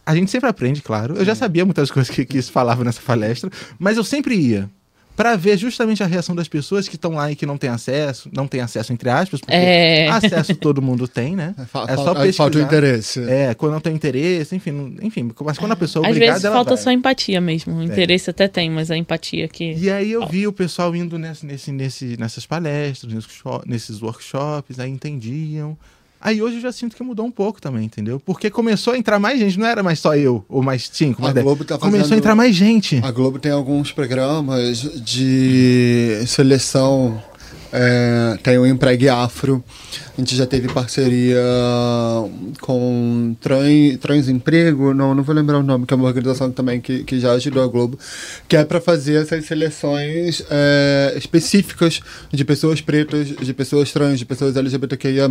[0.07, 1.17] a gente sempre aprende, claro.
[1.17, 4.69] Eu já sabia muitas coisas que, que isso falava nessa palestra, mas eu sempre ia
[5.17, 8.29] para ver justamente a reação das pessoas que estão lá e que não têm acesso,
[8.33, 10.09] não têm acesso entre aspas, porque É.
[10.09, 11.55] acesso todo mundo tem, né?
[11.59, 12.33] É só falta, pesquisar.
[12.45, 13.21] falta o interesse.
[13.23, 16.45] É, quando não tem interesse, enfim, enfim, mas quando a pessoa é Às obrigada, vezes
[16.45, 16.83] ela falta vai.
[16.85, 17.75] só empatia mesmo.
[17.77, 19.73] O interesse até tem, mas a empatia que.
[19.75, 23.13] E aí eu vi o pessoal indo nesse, nesse, nesse- nessas palestras,
[23.67, 25.77] nesses workshops, aí entendiam.
[26.25, 28.19] Aí hoje eu já sinto que mudou um pouco também, entendeu?
[28.19, 31.33] Porque começou a entrar mais gente, não era mais só eu, ou mais cinco, mais
[31.33, 31.45] A dez.
[31.45, 32.99] Globo tá Começou fazendo- a entrar mais gente.
[33.05, 37.23] A Globo tem alguns programas de seleção.
[37.77, 39.63] É, tem o Empregue Afro.
[40.17, 41.43] A gente já teve parceria
[42.61, 47.03] com Trans, Transemprego, não, não vou lembrar o nome, que é uma organização também que,
[47.03, 47.99] que já ajudou a Globo,
[48.47, 52.01] que é para fazer essas seleções é, específicas
[52.33, 55.29] de pessoas pretas, de pessoas trans, de pessoas LGBTQIA,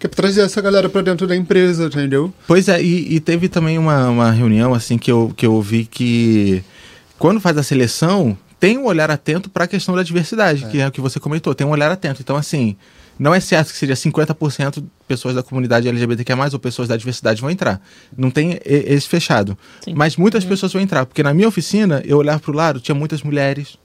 [0.00, 2.34] que é para trazer essa galera para dentro da empresa, entendeu?
[2.48, 5.84] Pois é, e, e teve também uma, uma reunião assim que eu, que eu vi
[5.84, 6.64] que
[7.16, 10.88] quando faz a seleção, tem um olhar atento para a questão da diversidade, que é
[10.88, 12.22] o que você comentou, tem um olhar atento.
[12.22, 12.76] Então, assim,
[13.18, 17.50] não é certo que seja 50% pessoas da comunidade LGBTQIA+, ou pessoas da diversidade vão
[17.50, 17.80] entrar.
[18.16, 19.56] Não tem esse fechado.
[19.82, 19.94] Sim.
[19.94, 22.94] Mas muitas pessoas vão entrar, porque na minha oficina, eu olhava para o lado, tinha
[22.94, 23.78] muitas mulheres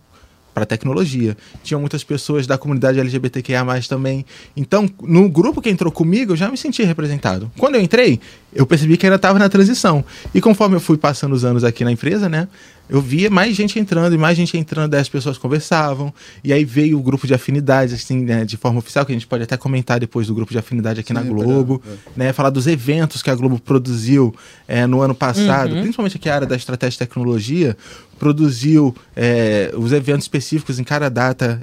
[0.54, 1.38] para tecnologia.
[1.64, 4.26] Tinha muitas pessoas da comunidade LGBTQIA+, também.
[4.56, 7.52] Então, no grupo que entrou comigo, eu já me senti representado.
[7.58, 8.20] Quando eu entrei,
[8.54, 10.04] eu percebi que ainda estava na transição.
[10.34, 12.48] E conforme eu fui passando os anos aqui na empresa, né,
[12.92, 16.66] eu via mais gente entrando e mais gente entrando, aí as pessoas conversavam, e aí
[16.66, 19.56] veio o grupo de afinidade, assim, né, de forma oficial, que a gente pode até
[19.56, 23.24] comentar depois do grupo de afinidade aqui na Sim, Globo, pode, né, falar dos eventos
[23.24, 24.36] que a Globo produziu
[24.68, 27.78] é, no ano passado, principalmente aqui a área da estratégia e tecnologia,
[28.20, 31.62] produziu é, os eventos específicos em cada data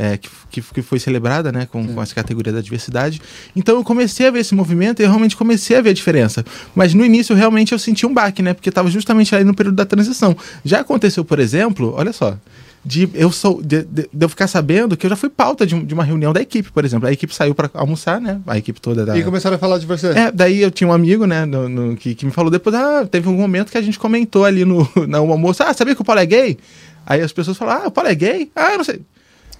[0.00, 3.20] é, que, que, que foi celebrada né, com, com essa categoria da diversidade.
[3.56, 6.44] Então eu comecei a ver esse movimento e eu realmente comecei a ver a diferença.
[6.74, 8.54] Mas no início realmente eu senti um baque, né?
[8.54, 10.36] Porque estava justamente ali no período da transição.
[10.64, 12.36] Já aconteceu, por exemplo, olha só.
[12.84, 15.78] De eu, sou, de, de- de eu ficar sabendo que eu já fui pauta de,
[15.82, 17.08] de uma reunião da equipe, por exemplo.
[17.08, 18.40] A equipe saiu para almoçar, né?
[18.46, 19.18] A equipe toda da.
[19.18, 20.06] E começaram a falar de você.
[20.10, 23.04] É, daí eu tinha um amigo, né, no- no- que, que me falou depois, ah,
[23.10, 26.04] teve um momento que a gente comentou ali no, no almoço, ah, sabia que o
[26.04, 26.56] Paulo é gay?
[27.04, 28.50] Aí as pessoas falaram, ah, o Paulo é gay?
[28.54, 29.00] Ah, eu não sei.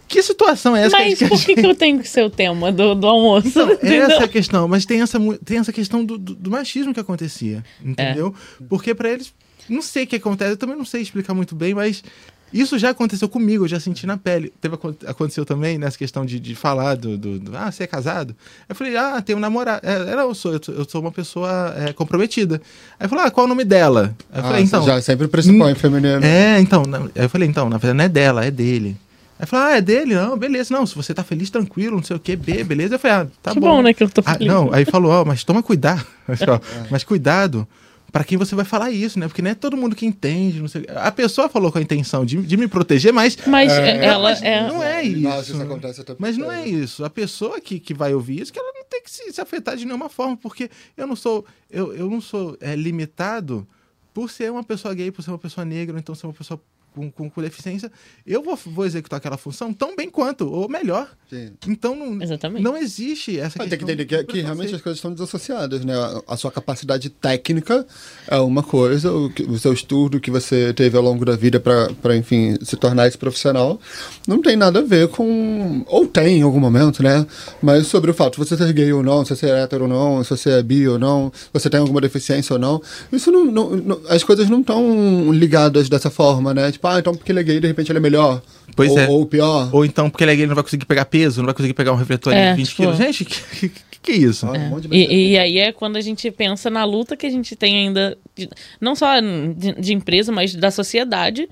[0.08, 2.30] Que situação é essa que Mas gente- por que, que eu tenho que ser o
[2.30, 3.48] tema do, do almoço?
[3.48, 6.94] Então, essa é a questão, mas tem essa, tem essa questão do, do- do machismo
[6.94, 8.34] que acontecia, entendeu?
[8.68, 9.32] Porque pra eles,
[9.68, 12.02] não sei o que acontece, eu também não sei explicar muito bem, mas
[12.50, 14.50] isso já aconteceu comigo, eu já senti na pele.
[14.58, 17.86] Teve, acon- aconteceu também nessa questão de, de falar do, do, do, ah, você é
[17.86, 18.34] casado?
[18.66, 19.86] Eu falei, ah, tenho um namorado.
[19.86, 22.62] É, é, eu sou, eu sou- eu sou uma pessoa é, comprometida.
[22.98, 24.16] Aí falou, ah, qual é o nome dela?
[24.34, 24.82] Eu Ah, falei, então...
[24.86, 26.24] Já sempre pressupõe feminino.
[26.24, 26.82] É, então,
[27.14, 28.96] aí eu falei, então, na verdade não é dela, é dele.
[29.38, 30.14] Aí falou, ah, é dele?
[30.14, 30.74] Não, beleza.
[30.74, 32.96] Não, se você tá feliz, tranquilo, não sei o quê, B, beleza.
[32.96, 33.76] Eu falei, ah, tá que bom.
[33.76, 34.48] bom, né, que eu tô Ah, feliz.
[34.48, 36.04] não, aí falou, ó, mas toma cuidado.
[36.28, 37.66] Ó, mas cuidado
[38.10, 39.28] pra quem você vai falar isso, né?
[39.28, 40.84] Porque não é todo mundo que entende, não sei.
[40.96, 44.42] A pessoa falou com a intenção de, de me proteger, mas Mas É, ela mas
[44.42, 44.66] é.
[44.66, 45.20] não é isso.
[45.20, 47.04] Nossa, isso acontece até Mas não é isso.
[47.04, 49.76] A pessoa que, que vai ouvir isso, que ela não tem que se, se afetar
[49.76, 53.66] de nenhuma forma, porque eu não sou, eu, eu não sou é, limitado
[54.12, 56.60] por ser uma pessoa gay, por ser uma pessoa negra, ou então ser uma pessoa
[56.94, 57.90] com, com, com deficiência.
[58.26, 61.08] Eu vou, vou executar aquela função tão bem quanto, ou melhor.
[61.30, 61.50] Sim.
[61.68, 62.62] Então não, Exatamente.
[62.62, 65.84] não existe essa Mas tem que questão entender que, que realmente as coisas estão desassociadas,
[65.84, 65.94] né?
[65.94, 67.86] A- A sua capacidade técnica
[68.26, 71.60] é uma coisa, o, que- o seu estudo que você teve ao longo da vida
[71.60, 73.78] para, enfim, se tornar esse profissional,
[74.26, 75.84] não tem nada a ver com.
[75.86, 77.26] Ou tem em algum momento, né?
[77.62, 79.88] Mas sobre o fato de você ser gay ou não, se você é hétero ou
[79.88, 82.80] não, se você é bi ou não, se você tem alguma deficiência ou não,
[83.12, 83.44] isso não.
[83.44, 86.70] não- não- as coisas não estão ligadas dessa forma, né?
[86.78, 88.40] Tipo, ah, então porque ele é gay, de repente ele é melhor.
[88.76, 89.08] Pois ou, é.
[89.08, 89.68] Ou pior.
[89.72, 91.74] Ou então porque ele é gay, ele não vai conseguir pegar peso, não vai conseguir
[91.74, 92.96] pegar um refletor É, de 20 tipo- quilos.
[92.96, 94.46] Gente, que, que, que é isso?
[94.46, 94.80] Ah, um.
[94.94, 98.16] E, e aí é quando a gente pensa na luta que a gente tem ainda,
[98.36, 98.48] de-
[98.80, 101.48] não só de, de empresa, mas da sociedade,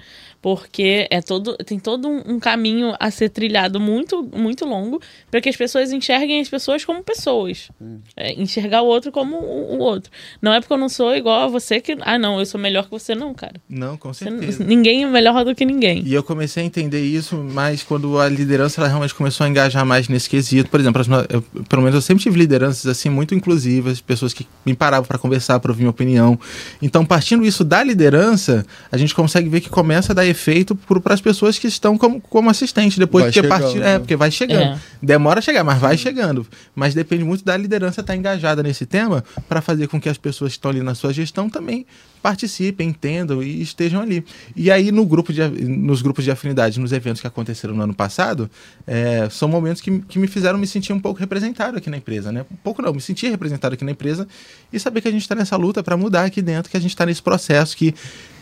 [0.51, 5.49] porque é todo tem todo um, caminho a ser trilhado muito muito longo para que
[5.49, 7.69] as pessoas enxerguem as pessoas como pessoas
[8.17, 10.09] é, enxergar o outro como o, o outro
[10.41, 12.85] não é porque eu não sou igual a você que ah não eu sou melhor
[12.85, 14.63] que você não cara Não, com Você- certeza.
[14.63, 18.29] ninguém é melhor do que ninguém E eu comecei a entender isso mais quando a
[18.29, 20.71] liderança ela realmente começou a engajar mais nesse quesito.
[20.71, 24.75] Por exemplo, eu- pelo menos eu sempre tive lideranças assim muito inclusivas, pessoas que me
[24.75, 26.39] paravam para conversar, para ouvir minha opinião.
[26.81, 31.15] Então, partindo isso da liderança, a gente consegue ver que começa a dar efeito para
[31.15, 33.95] as pessoas que estão como, como assistente depois, Vai porque chegando, partir, né?
[33.95, 34.63] é, porque vai chegando.
[34.63, 34.79] É.
[35.03, 36.47] Demora a chegar, mas vai chegando.
[36.75, 40.53] Mas depende muito da liderança estar engajada nesse tema para fazer com que as pessoas
[40.53, 41.87] que estão ali na sua gestão também
[42.23, 44.25] participem, entendam e estejam ali.
[44.55, 47.95] E aí no grupo de, nos grupos de afinidade, nos eventos que aconteceram no ano
[47.95, 48.51] passado,
[48.87, 52.33] é, são momentos que, que me fizeram me sentir um pouco representado aqui na empresa,
[52.33, 52.45] né?
[52.51, 54.27] Um pouco não, me sentir representado aqui na empresa
[54.73, 56.91] e saber que a gente está nessa luta para mudar aqui dentro, que a gente
[56.91, 57.95] está nesse processo que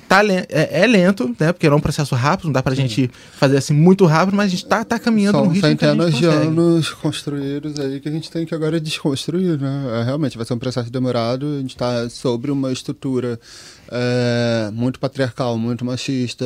[0.09, 0.47] tá é,
[0.83, 1.53] é lento, né?
[1.53, 4.47] Porque não é um processo rápido, não dá pra gente fazer assim muito rápido, mas
[4.47, 8.01] a gente tá, tá caminhando São ritmo que a gente centenas de anos construídos aí
[8.01, 10.01] que a gente tem que agora desconstruir, né?
[10.01, 11.47] É, realmente vai ser um processo demorado.
[11.47, 13.38] A gente está sobre uma estrutura
[13.90, 16.44] é, muito patriarcal, muito machista,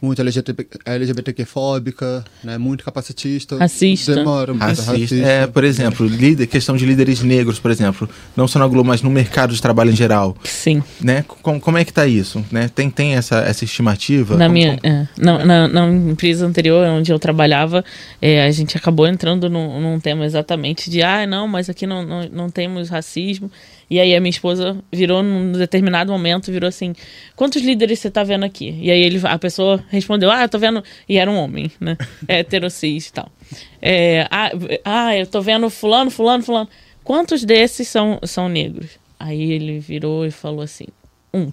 [0.00, 2.58] muito LGBT, LGBTQ-fóbica, né?
[2.58, 3.56] muito capacitista.
[3.58, 4.14] Racista.
[4.14, 4.92] Demora muito Racista.
[4.92, 5.14] racista.
[5.16, 9.02] É, por exemplo, líder, questão de líderes negros, por exemplo, não só na Globo, mas
[9.02, 11.24] no mercado de trabalho em geral, sim né?
[11.42, 12.68] Como, como é que tá isso, né?
[12.74, 14.36] Tem, tem essa, essa estimativa?
[14.36, 17.84] Na Como- minha, como- é, na, na, na empresa anterior, onde eu trabalhava,
[18.20, 22.04] é, a gente acabou entrando num, num tema exatamente de, ah, não, mas aqui não,
[22.04, 23.50] não, não temos racismo.
[23.90, 26.94] E aí a minha esposa virou, num determinado momento, virou assim,
[27.34, 28.78] quantos líderes você tá vendo aqui?
[28.80, 30.84] E aí ele, a pessoa respondeu, ah, tô vendo...
[31.08, 31.96] E era um homem, né?
[32.28, 33.32] Hétero, cis e tal.
[33.80, 34.50] É, ah,
[34.84, 36.68] ah, eu tô vendo fulano, fulano, fulano.
[37.02, 38.98] Quantos desses são, são negros?
[39.18, 40.86] Aí ele virou e falou assim,
[41.32, 41.50] um.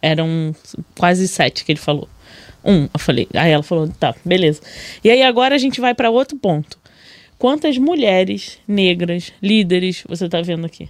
[0.00, 0.54] Eram
[0.98, 2.08] quase sete que ele falou.
[2.64, 3.28] Um, eu falei.
[3.34, 4.62] Aí ela falou, tá, beleza.
[5.02, 6.78] E aí agora a gente vai para outro ponto.
[7.38, 10.88] Quantas mulheres negras, líderes, você tá vendo aqui?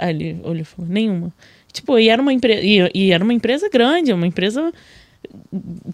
[0.00, 1.32] Aí ele olhou e falou, nenhuma.
[1.72, 2.60] Tipo, e era uma empresa.
[2.62, 4.72] E, e era uma empresa grande, uma empresa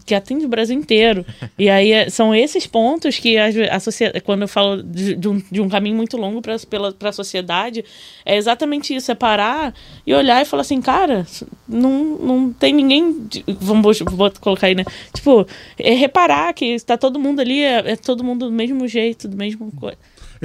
[0.06, 1.24] que atende o Brasil inteiro.
[1.58, 5.28] E aí é- são esses pontos que a, a sociedade, quando eu falo de, de
[5.28, 7.84] um, de um caminho muito longo para a sociedade,
[8.24, 9.74] é exatamente isso: é parar
[10.06, 11.26] e olhar e falar assim, cara,
[11.66, 13.20] não, não tem ninguém.
[13.26, 14.84] de- vamos bot- bot- colocar aí, né?
[15.14, 15.46] Tipo,
[15.78, 19.36] é reparar que está todo mundo ali, é, é todo mundo do mesmo jeito, do
[19.36, 19.98] mesmo coisa.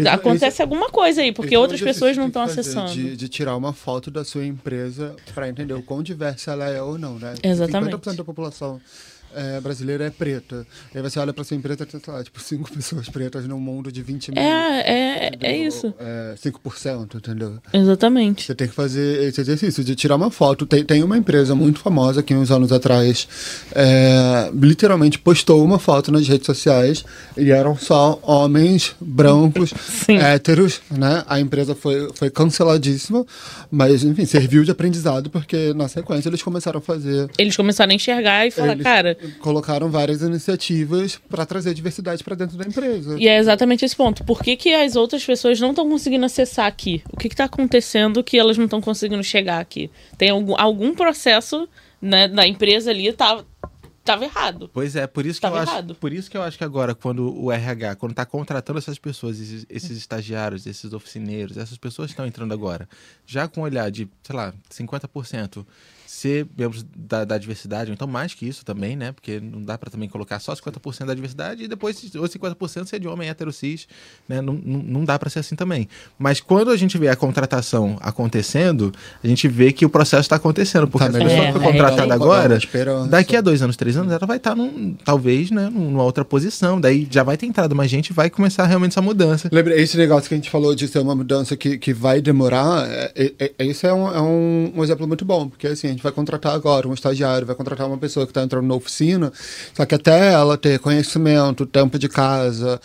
[0.10, 2.92] Acontece esse- alguma coisa aí, porque outras pessoas não estão acessando.
[2.92, 6.82] De, de tirar uma foto da sua empresa para entender o quão diversa ela é
[6.82, 7.34] ou não, né?
[7.44, 7.96] Exatamente.
[7.98, 8.80] 50% da população
[9.36, 10.66] é, brasileira é preta.
[10.94, 13.60] Aí você olha para sua empresa e tem, sei lá, tipo, 5 pessoas pretas num
[13.60, 14.42] mundo de 20 mil.
[14.42, 15.94] É, é, é isso.
[16.00, 17.58] É, 5%, entendeu?
[17.74, 18.46] Exatamente.
[18.46, 20.66] Você tem que fazer esse exercício de tirar uma foto.
[20.66, 23.28] Tem, tem uma empresa muito famosa que uns anos atrás
[23.74, 27.04] é, literalmente postou uma foto nas redes sociais
[27.38, 29.74] e eram só homens brancos,
[30.06, 30.18] Sim.
[30.18, 31.24] héteros, né?
[31.28, 33.26] A empresa foi, foi canceladíssima,
[33.70, 37.30] mas enfim, serviu de aprendizado porque na sequência eles começaram a fazer.
[37.38, 42.36] Eles começaram a enxergar e falar, eles cara, colocaram várias iniciativas para trazer diversidade para
[42.36, 43.18] dentro da empresa.
[43.20, 44.24] E é exatamente esse ponto.
[44.24, 47.04] Por que, que as outras pessoas não estão conseguindo acessar aqui?
[47.12, 49.90] O que está acontecendo que elas não estão conseguindo chegar aqui?
[50.18, 51.68] Tem algum, algum processo
[52.02, 53.46] né, da empresa ali tava,
[54.04, 54.70] tava errado.
[54.74, 55.96] Pois é, por isso que Tava eu acho, errado.
[55.96, 59.40] por isso que eu acho que agora quando o RH, quando tá contratando essas pessoas,
[59.40, 62.90] esses, esses estagiários, esses oficineiros, essas pessoas que estão entrando agora,
[63.26, 65.66] já com um olhar de, sei lá, 50%
[66.14, 69.14] ser membros da, da diversidade, ou então mais que isso também, né?
[69.14, 73.00] Porque não dá para também colocar só 50% da diversidade e depois ou 50% ser
[73.00, 73.88] de homem hétero cis,
[74.28, 74.42] né?
[74.42, 75.88] Não, não, não dá para ser assim também.
[76.20, 78.94] Mas quando a gente vê a contratação acontecendo,
[79.24, 81.54] a gente vê que o processo está acontecendo, porque Tá a pessoa melhor.
[81.54, 82.12] foi É, é contratada isso aí.
[82.12, 83.08] agora, Esperança.
[83.10, 86.80] Daqui a dois anos, três anos, ela vai estar, num, talvez, né, numa outra posição.
[86.80, 89.50] Daí já vai ter entrado mais gente vai começar realmente essa mudança.
[89.52, 92.86] Lembra, esse negócio que a gente falou de ser uma mudança que, que vai demorar,
[92.90, 95.90] é, é, é- esse é, um, é um, um exemplo muito bom, porque assim, a
[95.92, 99.32] gente vai contratar agora um estagiário, vai contratar uma pessoa que está entrando na oficina,
[99.74, 102.80] só que até ela ter conhecimento, tempo de casa,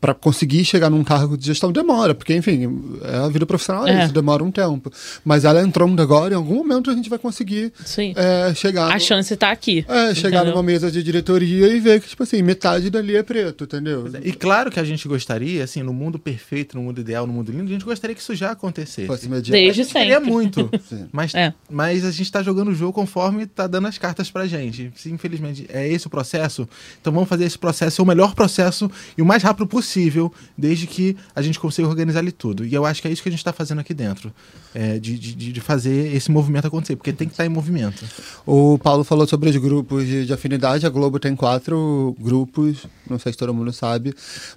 [0.00, 3.92] para conseguir chegar num cargo de gestão demora, porque enfim, é a vida profissional, é.
[3.92, 4.04] É.
[4.04, 4.92] isso demora um tempo.
[5.24, 7.72] Mas ela entrando agora, em algum momento a gente vai conseguir
[8.16, 8.90] é, chegar...
[8.90, 9.84] A no- chance tá aqui.
[9.88, 10.54] É, chegar entendeu?
[10.54, 14.10] numa mesa de diretoria e ver que, tipo assim, metade dali é preto, entendeu?
[14.22, 17.50] E claro que a gente gostaria, assim, no mundo perfeito, no mundo ideal, no mundo
[17.52, 19.06] lindo, a gente gostaria que isso já acontecesse.
[19.06, 19.28] Fosse.
[19.28, 20.30] Desde a gente queria sempre.
[20.30, 20.70] muito.
[20.88, 21.06] Sim.
[21.12, 21.52] Mas, É.
[21.70, 24.92] mas mas a gente está jogando o jogo conforme está dando as cartas pra gente.
[24.96, 26.68] Se, infelizmente é esse o processo,
[27.00, 30.86] então vamos fazer esse processo ser o melhor processo e o mais rápido possível, desde
[30.86, 32.66] que a gente consiga organizar ele tudo.
[32.66, 34.32] E eu acho que é isso que a gente está fazendo aqui dentro,
[34.74, 38.04] é, de, de, de, fazer esse movimento acontecer, porque tem que estar tá em movimento.
[38.44, 43.18] O Paulo falou sobre os grupos de, de afinidade, a Globo tem quatro grupos, não
[43.18, 44.12] sei se todo mundo sabe,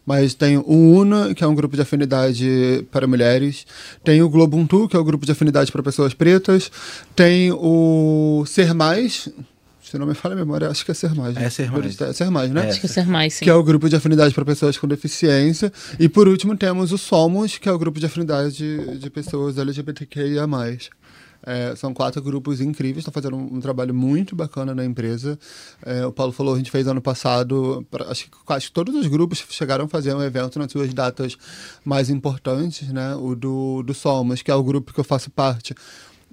[0.06, 3.66] mas tem o UNA, que é um grupo de afinidade para mulheres,
[4.04, 6.72] tem o Globo Ubuntu, que é o grupo de afinidade para pessoas pretas,
[7.20, 9.28] tem o Ser Mais,
[9.84, 11.36] se não me falha a memória, acho que é Ser Mais.
[11.36, 11.44] Né?
[11.44, 12.00] É Ser Mais.
[12.00, 12.66] É Ser Mais, né?
[12.66, 13.44] É, acho que é Ser Mais, sim.
[13.44, 15.70] Que é o grupo de afinidade para pessoas com deficiência.
[16.00, 19.58] E por último temos o Somos, que é o grupo de afinidade de, de pessoas
[19.58, 20.48] LGBTQIA+.
[21.42, 25.40] É, são quatro grupos incríveis, estão fazendo um, um, trabalho muito bacana na empresa.
[25.86, 29.08] É, o Paulo falou, a gente fez ano passado, pra, acho que quase todos os
[29.08, 31.38] grupos chegaram a fazer um evento nas suas datas
[31.84, 33.16] mais importantes, né?
[33.16, 35.74] O do, do Somos, que é o grupo que eu faço parte.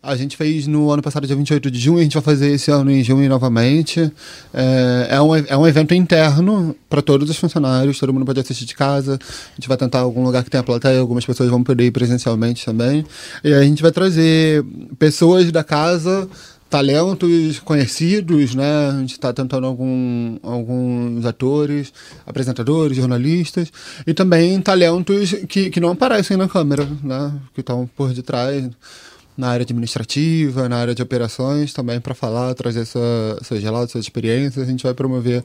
[0.06, 2.70] A gente fez no ano passado, dia 28 de junho, a gente vai fazer esse
[2.70, 4.00] ano em junho novamente.
[4.54, 8.64] É, é, um, é um evento interno para todos os funcionários, todo mundo pode assistir
[8.64, 9.18] de casa.
[9.20, 12.64] A gente vai tentar algum lugar que tenha plateia, algumas pessoas vão poder ir presencialmente
[12.64, 13.04] também.
[13.42, 14.64] E a gente vai trazer
[14.96, 16.28] pessoas da casa
[16.70, 18.90] talentos conhecidos, né?
[18.90, 21.92] A gente está tentando algum, alguns atores,
[22.24, 23.72] apresentadores, jornalistas
[24.06, 27.32] e também talentos que, que não aparecem na câmera, né?
[27.54, 28.68] Que estão por detrás
[29.36, 34.04] na área administrativa, na área de operações também para falar, trazer essa, seus relatos, suas
[34.04, 34.66] experiências.
[34.66, 35.44] A gente vai promover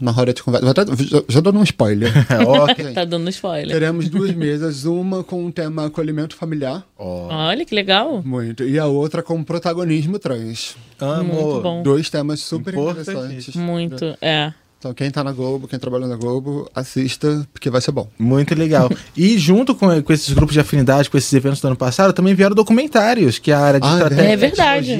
[0.00, 0.66] uma roda de conversa.
[0.66, 2.12] Já, já dando um spoiler.
[2.70, 2.92] okay.
[2.92, 3.70] tá dando spoiler.
[3.70, 6.84] Teremos duas mesas, uma com o tema acolhimento familiar.
[6.96, 7.28] Oh.
[7.30, 8.22] Olha que legal.
[8.24, 8.64] Muito.
[8.64, 10.76] E a outra com protagonismo trans.
[10.98, 11.34] Amo.
[11.34, 11.82] Muito bom.
[11.82, 13.54] Dois temas super interessantes.
[13.54, 14.52] Muito, é.
[14.80, 18.08] Então, quem tá na Globo, quem trabalha na Globo, assista, porque vai ser bom.
[18.18, 18.88] Muito legal.
[19.14, 22.34] e junto com, com esses grupos de afinidade, com esses eventos do ano passado, também
[22.34, 24.96] vieram documentários, que a área de ah, estratégia é verdade.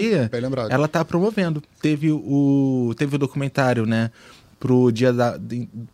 [0.74, 1.62] ela tá promovendo.
[1.80, 4.10] Teve o, teve o documentário, né?
[4.60, 5.40] Pro dia da,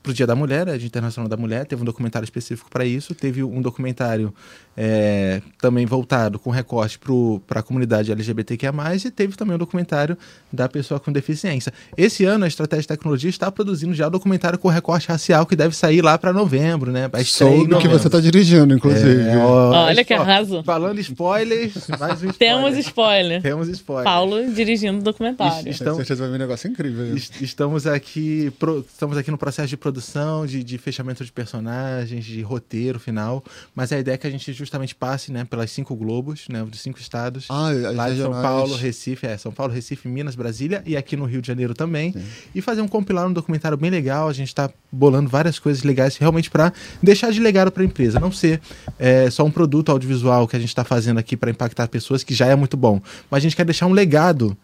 [0.02, 3.14] pro dia da mulher, né, Dia Internacional da Mulher, teve um documentário específico para isso,
[3.14, 4.34] teve um documentário
[4.76, 6.98] é, também voltado com recorte
[7.46, 8.72] para a comunidade LGBTQIA+,
[9.04, 10.18] e teve também um documentário
[10.52, 11.72] da pessoa com deficiência.
[11.96, 15.46] Esse ano a Estratégia de Tecnologia está produzindo já o um documentário com recorte racial
[15.46, 17.08] que deve sair lá para novembro, né?
[17.24, 19.22] Soube que você está dirigindo, inclusive.
[19.22, 20.64] É, ó, Olha que arraso.
[20.64, 22.34] Falando spoilers, mais um spoiler.
[22.34, 23.42] Temos spoiler.
[23.42, 24.04] Temos spoiler.
[24.04, 25.68] Paulo dirigindo o documentário.
[25.70, 27.14] Estamos, certeza vai vir um negócio incrível.
[27.40, 32.40] Estamos aqui pro, estamos aqui no processo de produção, de, de, fechamento de personagens, de
[32.42, 36.48] roteiro final, mas a ideia é que a gente justamente passe né, pelas cinco globos,
[36.48, 37.46] né, dos cinco estados.
[37.48, 41.24] Ah, lá de São Paulo, Recife, é, São Paulo, Recife, Minas, Brasília e aqui no
[41.24, 42.12] Rio de Janeiro também.
[42.12, 42.24] Sim.
[42.54, 44.28] E fazer um compilar um documentário bem legal.
[44.28, 48.18] A gente está bolando várias coisas legais realmente para deixar de legado para a empresa,
[48.18, 48.60] não ser
[48.98, 52.34] é, só um produto audiovisual que a gente está fazendo aqui para impactar pessoas, que
[52.34, 54.56] já é muito bom, mas a gente quer deixar um legado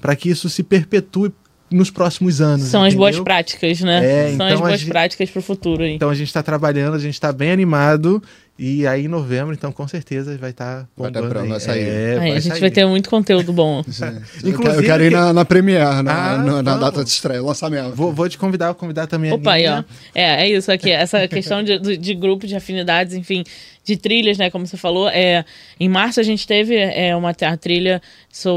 [0.00, 1.32] para que isso se perpetue
[1.70, 2.66] nos próximos anos.
[2.66, 3.06] São entendeu?
[3.06, 4.04] as boas práticas, né?
[4.04, 5.84] É, São então as boas gente, práticas para o futuro.
[5.84, 5.96] Hein?
[5.96, 8.22] Então a gente está trabalhando, a gente está bem animado.
[8.58, 11.12] E aí em novembro, então com certeza vai estar tá bombando.
[11.12, 11.88] Vai, dar pra, vai sair.
[11.88, 12.60] É, vai a gente sair.
[12.60, 13.84] vai ter muito conteúdo bom.
[14.42, 17.94] Inclusive, eu quero ir na, na Premiere, na, ah, na, na data de estreia, lançamento.
[17.94, 19.84] Vou, vou te convidar, vou convidar também Opa, a aí, ó.
[20.12, 23.44] É, é isso aqui, essa questão de, de grupo de afinidades, enfim,
[23.88, 24.50] de trilhas, né?
[24.50, 25.44] Como você falou, é,
[25.80, 28.02] em março a gente teve é, uma trilha,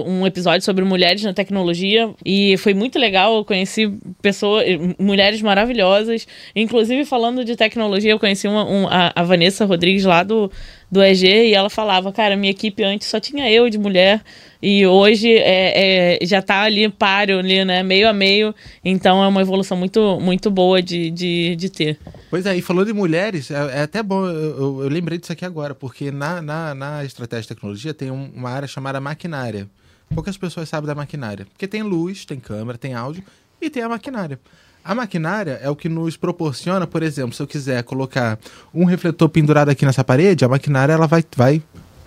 [0.05, 3.37] um episódio sobre mulheres na tecnologia e foi muito legal.
[3.37, 3.89] Eu conheci
[4.21, 4.65] pessoas,
[4.99, 10.21] mulheres maravilhosas, inclusive falando de tecnologia, eu conheci uma, um, a, a Vanessa Rodrigues lá
[10.21, 10.51] do
[10.91, 14.21] do EG e ela falava, cara, minha equipe antes só tinha eu de mulher
[14.61, 18.53] e hoje é, é, já está ali páreo, ali, né, meio a meio,
[18.85, 21.99] então é uma evolução muito, muito boa de, de, de ter.
[22.29, 25.43] Pois é, e falando de mulheres, é, é até bom, eu, eu, lembrei disso aqui
[25.43, 29.67] agora, porque na, na, na estratégia de tecnologia tem um, uma área chamada maquinária.
[30.13, 33.23] Poucas pessoas sabem da maquinária, porque tem luz, tem câmera, tem áudio
[33.61, 34.39] e tem a maquinária.
[34.83, 38.39] A maquinária é o que nos proporciona, por exemplo, se eu quiser colocar
[38.73, 41.61] um refletor pendurado aqui nessa parede, a maquinária ela vai, vai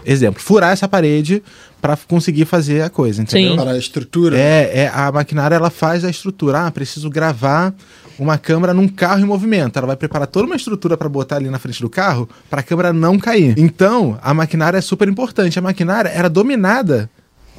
[0.04, 1.42] exemplo, furar essa parede
[1.80, 3.50] para conseguir fazer a coisa, entendeu?
[3.50, 3.56] Sim.
[3.56, 4.38] Para a estrutura.
[4.38, 6.66] É, é, a maquinária ela faz a estrutura.
[6.66, 7.74] Ah, preciso gravar
[8.18, 9.76] uma câmera num carro em movimento.
[9.76, 12.62] Ela vai preparar toda uma estrutura para botar ali na frente do carro para a
[12.62, 13.54] câmera não cair.
[13.58, 15.58] Então, a maquinária é super importante.
[15.58, 17.10] A maquinária era dominada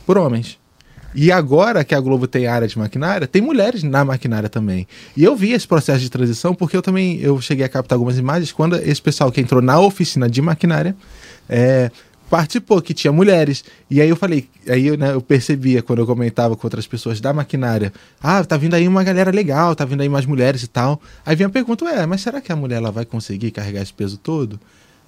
[0.06, 0.58] por homens.
[1.16, 4.86] E agora que a Globo tem área de maquinária, tem mulheres na maquinária também.
[5.16, 8.18] E eu vi esse processo de transição porque eu também eu cheguei a captar algumas
[8.18, 10.94] imagens quando esse pessoal que entrou na oficina de maquinária
[11.48, 11.90] é,
[12.36, 13.64] participou, que tinha mulheres.
[13.90, 17.32] E aí eu falei, aí né, eu percebia quando eu comentava com outras pessoas da
[17.32, 21.02] maquinária, ah, tá vindo aí uma galera legal, tá vindo aí mais mulheres e tal.
[21.26, 23.94] Aí vinha a pergunta, é, mas será que a mulher ela vai conseguir carregar esse
[23.94, 24.60] peso todo?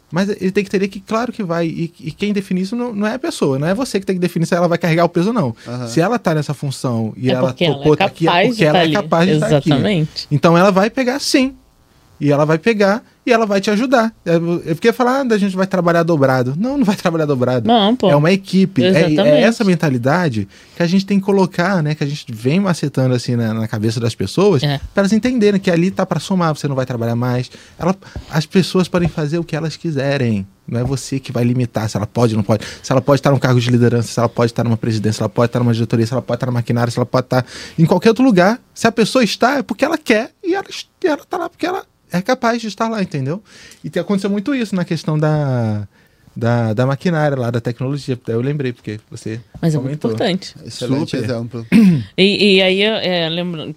[0.10, 1.68] Mas ele tem que entender que, claro que vai.
[1.68, 4.16] E, e quem define isso não, não, é a pessoa, não é você que tem
[4.16, 5.54] que definir se ela vai carregar o peso ou não.
[5.68, 5.88] Aham.
[5.90, 8.32] Se ela tá nessa função e É ela porque ela topou é tá aqui, é
[8.32, 9.70] capaz porque de ela tá é capaz de estar aqui.
[9.70, 10.28] Exatamente.
[10.32, 11.56] Então ela vai pegar sim.
[12.20, 14.14] E ela vai pegar e ela vai te ajudar.
[14.26, 14.36] É,
[14.72, 16.56] é porque falar, ah, a gente vai trabalhar dobrado.
[16.58, 17.68] Não, não vai trabalhar dobrado.
[17.68, 18.10] Não, pô.
[18.10, 18.84] É uma equipe.
[18.84, 21.94] É, é essa mentalidade que a gente tem que colocar, né?
[21.94, 24.80] Que a gente vem macetando assim na, na cabeça das pessoas, É.
[24.94, 27.52] para elas entenderem que ali tá para somar, você não vai trabalhar mais.
[27.78, 27.96] Ela,
[28.32, 30.48] as pessoas podem fazer o que elas quiserem.
[30.66, 32.66] Não é você que vai limitar se ela pode ou não pode.
[32.84, 35.22] Se ela pode estar num cargo de liderança, se ela pode estar numa presidência, se
[35.22, 37.46] ela pode estar numa diretoria, se ela pode estar na maquinária, se ela pode estar
[37.80, 38.60] em qualquer outro lugar.
[38.74, 40.66] Se a pessoa está, é porque ela quer e ela,
[41.04, 43.44] e ela tá lá porque ela é capaz de estar lá, entendeu?
[43.84, 45.88] E tem aconteceu muito isso na questão da,
[46.36, 48.18] da, da maquinária lá, da tecnologia.
[48.26, 49.42] Daí Eu lembrei, porque você.
[49.60, 50.56] Mas é muito importante.
[50.64, 51.24] Excelente Super.
[51.24, 51.68] exemplo.
[52.18, 53.76] E, e aí, é, lembro,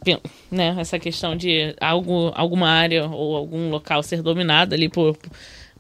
[0.51, 5.17] né, essa questão de algo, alguma área ou algum local ser dominado ali por,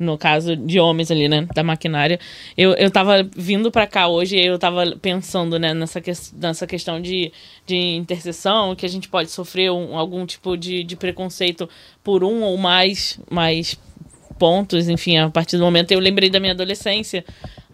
[0.01, 2.19] no caso de homens ali, né, da maquinária.
[2.57, 6.67] Eu, eu tava vindo pra cá hoje e eu tava pensando, né, nessa, que, nessa
[6.67, 7.31] questão de,
[7.67, 11.69] de interseção, que a gente pode sofrer um- algum tipo de, de preconceito
[12.03, 13.79] por um ou mais, mais
[14.39, 17.23] pontos, enfim, a partir do momento eu lembrei da minha adolescência.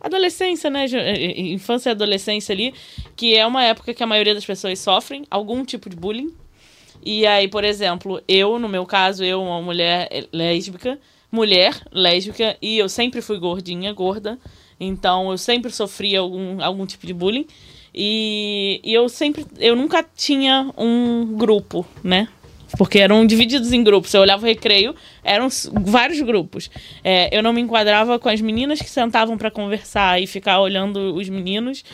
[0.00, 0.86] Adolescência, né?
[0.92, 2.74] eh, eh, Infância e adolescência ali,
[3.14, 6.32] que é uma época que a maioria das pessoas sofrem algum tipo de bullying.
[7.04, 10.98] E aí, por exemplo, eu, no meu caso, eu, uma mulher eh, lésbica,
[11.36, 14.38] mulher lésbica, e eu sempre fui gordinha, gorda.
[14.80, 17.46] Então eu sempre sofri algum, algum tipo de bullying.
[17.94, 19.46] E, e eu sempre.
[19.58, 22.28] Eu nunca tinha um grupo, né?
[22.76, 24.12] Porque eram divididos em grupos.
[24.12, 26.70] Eu olhava o recreio, eram vários grupos.
[27.04, 31.14] É, eu não me enquadrava com as meninas que sentavam para conversar e ficar olhando
[31.14, 31.84] os meninos.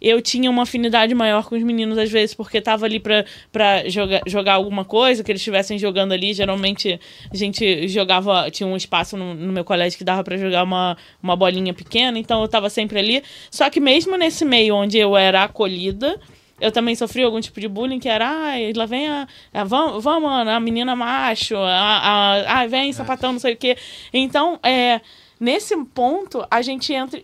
[0.00, 3.88] Eu tinha uma afinidade maior com os meninos, às vezes, porque tava ali pra, pra
[3.88, 6.32] jogar, jogar alguma coisa, que eles estivessem jogando ali.
[6.32, 6.98] Geralmente
[7.32, 10.96] a gente jogava, tinha um espaço no, no meu colégio que dava pra jogar uma,
[11.22, 13.22] uma bolinha pequena, então eu tava sempre ali.
[13.50, 16.18] Só que mesmo nesse meio onde eu era acolhida,
[16.60, 19.28] eu também sofri algum tipo de bullying, que era, ai, lá vem a.
[19.52, 23.76] a vamos, vamos, a menina macho, a, a, ai, vem sapatão, não sei o quê.
[24.12, 25.00] Então, é.
[25.40, 27.20] Nesse ponto, a gente entra,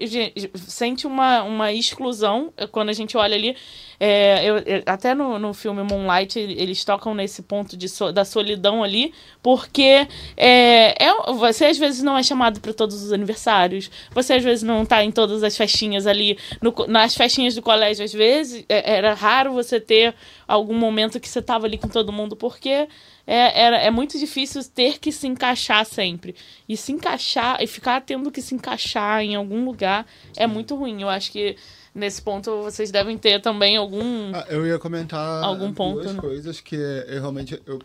[0.54, 3.56] sente uma, uma exclusão eh, quando a gente olha ali.
[3.98, 4.56] é, eu-
[4.86, 9.12] até no, no filme Moonlight, eles tocam nesse ponto de so- da solidão ali,
[9.42, 10.06] porque
[10.36, 14.62] é, é, você às vezes não é chamado para todos os aniversários, você às vezes
[14.62, 16.36] não tá em todas as festinhas ali.
[16.60, 20.14] no nas festinhas do colégio, às vezes, é- era raro você ter
[20.46, 22.88] algum momento que você tava ali com todo mundo, porque
[23.26, 26.34] é, era, é muito difícil ter que se encaixar sempre.
[26.68, 30.06] E se encaixar, e ficar tendo que se encaixar em algum lugar
[30.36, 31.02] é muito ruim.
[31.02, 31.56] Eu acho que
[31.94, 34.34] nesse ponto vocês devem ter também algum.
[34.34, 36.20] Ah, eu ia comentar Algum ponto, duas né?
[36.20, 37.78] coisas que eu realmente eu,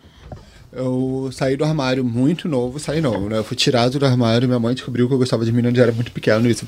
[0.72, 3.38] eu saí do armário muito novo, saí não, né?
[3.40, 5.92] Eu fui tirado do armário, minha mãe descobriu que eu gostava de menino, eu era
[5.92, 6.68] muito pequeno, isso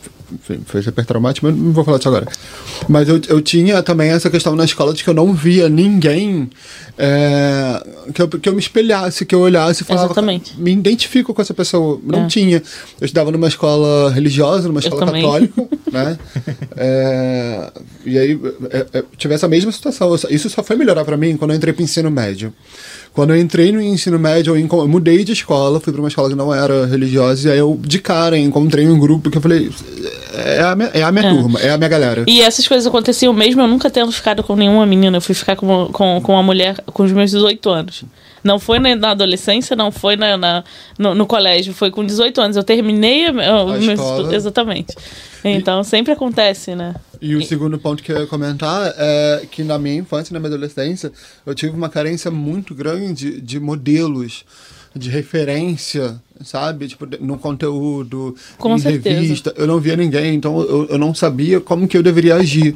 [0.65, 2.27] foi, super traumático, mas não vou falar disso agora.
[2.89, 6.49] Mas eu, eu tinha também essa questão na escola de que eu não via ninguém
[6.97, 7.83] é,
[8.13, 10.59] que, eu, que eu me espelhasse, que eu olhasse e falava, Exatamente.
[10.59, 11.99] me identifico com essa pessoa.
[12.03, 12.27] Não É.
[12.27, 12.57] tinha.
[12.99, 16.17] Eu estudava numa escola religiosa, numa escola católica, né?
[16.75, 17.71] É,
[18.05, 18.39] e aí
[18.69, 20.13] é, é, tive essa mesma situação.
[20.29, 22.53] Isso só foi melhorar pra mim quando eu entrei pro ensino médio.
[23.13, 26.35] Quando eu entrei no ensino médio, eu, mudei de escola, fui pra uma escola que
[26.35, 29.69] não era religiosa, e aí eu, de cara, encontrei um grupo que eu falei:
[30.33, 31.29] é a minha, é a minha É.
[31.29, 32.23] turma, é a minha galera.
[32.25, 35.17] E essas coisas aconteciam mesmo eu nunca tendo ficado com nenhuma menina.
[35.17, 38.03] Eu fui ficar com, uma- com, com uma mulher com os meus 18 anos.
[38.43, 40.63] Não foi na, na adolescência, não foi na, na-
[40.97, 42.55] no, no colégio, foi com 18 anos.
[42.57, 44.21] Eu terminei a, a- escola.
[44.23, 44.95] estu- Exatamente.
[45.43, 46.95] Então sempre acontece, né?
[47.21, 50.51] E o segundo ponto que eu ia comentar é que na minha infância na minha
[50.51, 51.11] adolescência
[51.45, 54.43] eu tive uma carência muito grande de modelos,
[54.95, 56.87] de referência, sabe?
[56.87, 59.21] Tipo, no conteúdo, Com em certeza.
[59.21, 59.53] revista.
[59.55, 62.75] Eu não via ninguém, então eu, eu não sabia como que eu deveria agir.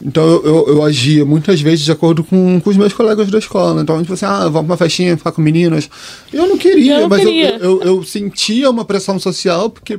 [0.00, 3.38] Então eu, eu, eu agia muitas vezes de acordo com, com os meus colegas da
[3.38, 3.82] escola.
[3.82, 5.88] Então, tipo assim, ah, vamos pra uma festinha, ficar com meninas.
[6.32, 7.56] Eu não queria, Eu não mas queria.
[7.56, 9.98] Eu, eu sentia uma pressão social, porque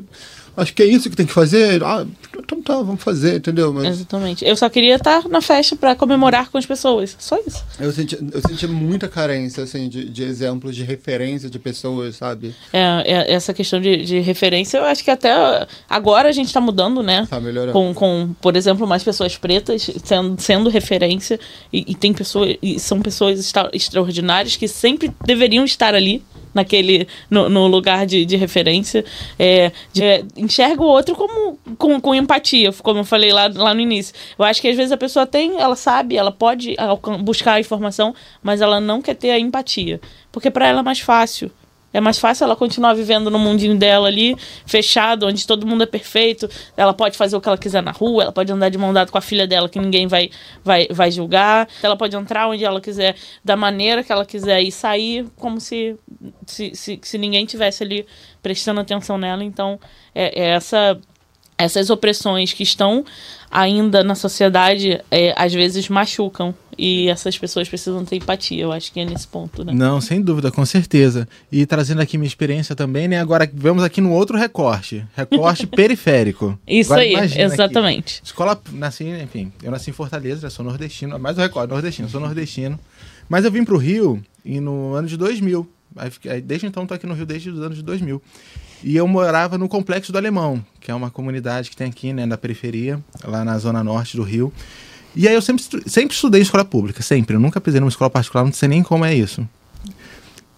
[0.57, 1.81] acho que é isso que tem que fazer.
[1.83, 2.05] Ah,
[2.37, 3.71] então tá, vamos fazer, entendeu?
[3.73, 4.43] Mas Exatamente.
[4.45, 7.15] Eu só queria estar na festa pra comemorar com as pessoas.
[7.19, 7.63] Só isso.
[7.79, 12.53] eu senti, eu senti muita carência, assim, de, de exemplos, de referência de pessoas, sabe?
[12.73, 16.59] É, é, essa questão de, de referência, eu acho que até agora a gente tá
[16.59, 17.27] mudando, né?
[17.29, 17.73] Tá melhorando.
[17.73, 21.39] Com, com, por exemplo, mais pessoas pretas sendo, sendo referência.
[21.71, 22.55] E, e tem pessoas.
[22.61, 26.23] E são pessoas extra- extraordinárias que sempre deveriam estar ali.
[26.57, 29.05] Naquele, no, no lugar de, de referência,
[29.37, 33.73] é, de- é, enxerga o outro como com, com empatia, como eu falei lá, lá
[33.75, 34.13] no início.
[34.37, 36.75] Eu acho que às vezes a pessoa tem, ela sabe, ela pode
[37.21, 40.01] buscar a informação, mas ela não quer ter a empatia,
[40.31, 41.51] porque para ela é mais fácil.
[41.97, 44.35] É mais fácil ela continuar vivendo no mundinho dela ali,
[44.67, 46.47] fechado, onde todo mundo é perfeito.
[46.77, 49.11] Ela pode fazer o que ela quiser na rua, ela pode andar de mão dada
[49.11, 50.29] com a filha dela, que ninguém vai,
[50.63, 51.67] vai, vai julgar.
[51.81, 55.97] Ela pode entrar onde ela quiser, da maneira que ela quiser, e sair como se,
[56.45, 58.05] se, se, se ninguém tivesse ali
[58.43, 59.43] prestando atenção nela.
[59.43, 59.79] Então,
[60.13, 60.99] é, é essa
[61.57, 63.03] essas opressões que estão
[63.49, 68.61] ainda na sociedade é, às vezes machucam e essas pessoas precisam ter empatia.
[68.61, 69.73] Eu acho que é nesse ponto, né?
[69.73, 71.27] Não, sem dúvida, com certeza.
[71.51, 73.19] E trazendo aqui minha experiência também, né?
[73.19, 76.59] Agora vamos aqui no outro recorte, recorte periférico.
[76.67, 78.17] Isso Agora, aí, exatamente.
[78.17, 78.27] Aqui.
[78.27, 82.79] Escola, nasci, enfim, eu nasci em Fortaleza, sou nordestino, mais o recorte, nordestino, sou nordestino.
[83.27, 85.67] Mas eu vim para o Rio e no ano de 2000.
[85.95, 88.21] Aí, desde então estou aqui no Rio desde os anos de 2000.
[88.83, 92.25] E eu morava no Complexo do Alemão, que é uma comunidade que tem aqui, né,
[92.25, 94.53] na periferia, lá na zona norte do Rio.
[95.15, 97.35] E aí eu sempre, sempre estudei escola pública, sempre.
[97.35, 99.47] Eu nunca pisei numa escola particular, não sei nem como é isso.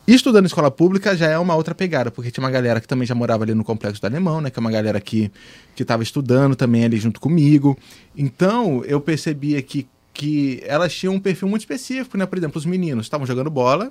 [0.06, 2.88] E estudando em escola pública já é uma outra pegada, porque tinha uma galera que
[2.88, 5.32] também já morava ali no Complexo do Alemão, né, que é uma galera que
[5.76, 7.78] que estava estudando também ali junto comigo.
[8.18, 12.26] Então, eu percebia que que elas tinham um perfil muito específico, né?
[12.26, 13.90] Por exemplo, os meninos estavam jogando bola,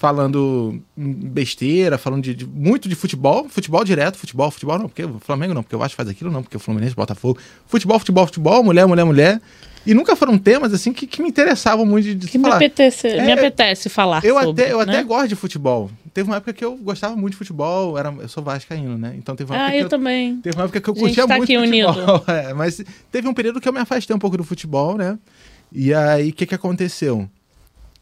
[0.00, 5.18] falando besteira, falando de, de, muito de futebol, futebol direto, futebol, futebol não, porque o
[5.20, 8.24] Flamengo não, porque eu acho que faz aquilo não, porque o Fluminense, Botafogo, futebol, futebol,
[8.24, 9.40] futebol, mulher, mulher, mulher.
[9.84, 12.58] E nunca foram temas assim que, que me interessavam muito de, de que falar.
[12.58, 14.24] Me apetece, é, me apetece falar.
[14.24, 14.84] Eu sobre, até, eu né?
[14.84, 15.90] até gosto de futebol.
[16.14, 19.14] Teve uma época que eu gostava muito de futebol, era, eu sou vascaíno, né?
[19.18, 20.40] Então teve uma ah, época eu que eu, também.
[20.40, 22.24] Teve uma época que eu curtia tá muito aqui futebol.
[22.26, 22.82] É, mas
[23.12, 25.18] teve um período que eu me afastei um pouco do futebol, né?
[25.70, 27.28] E aí, o que, que aconteceu?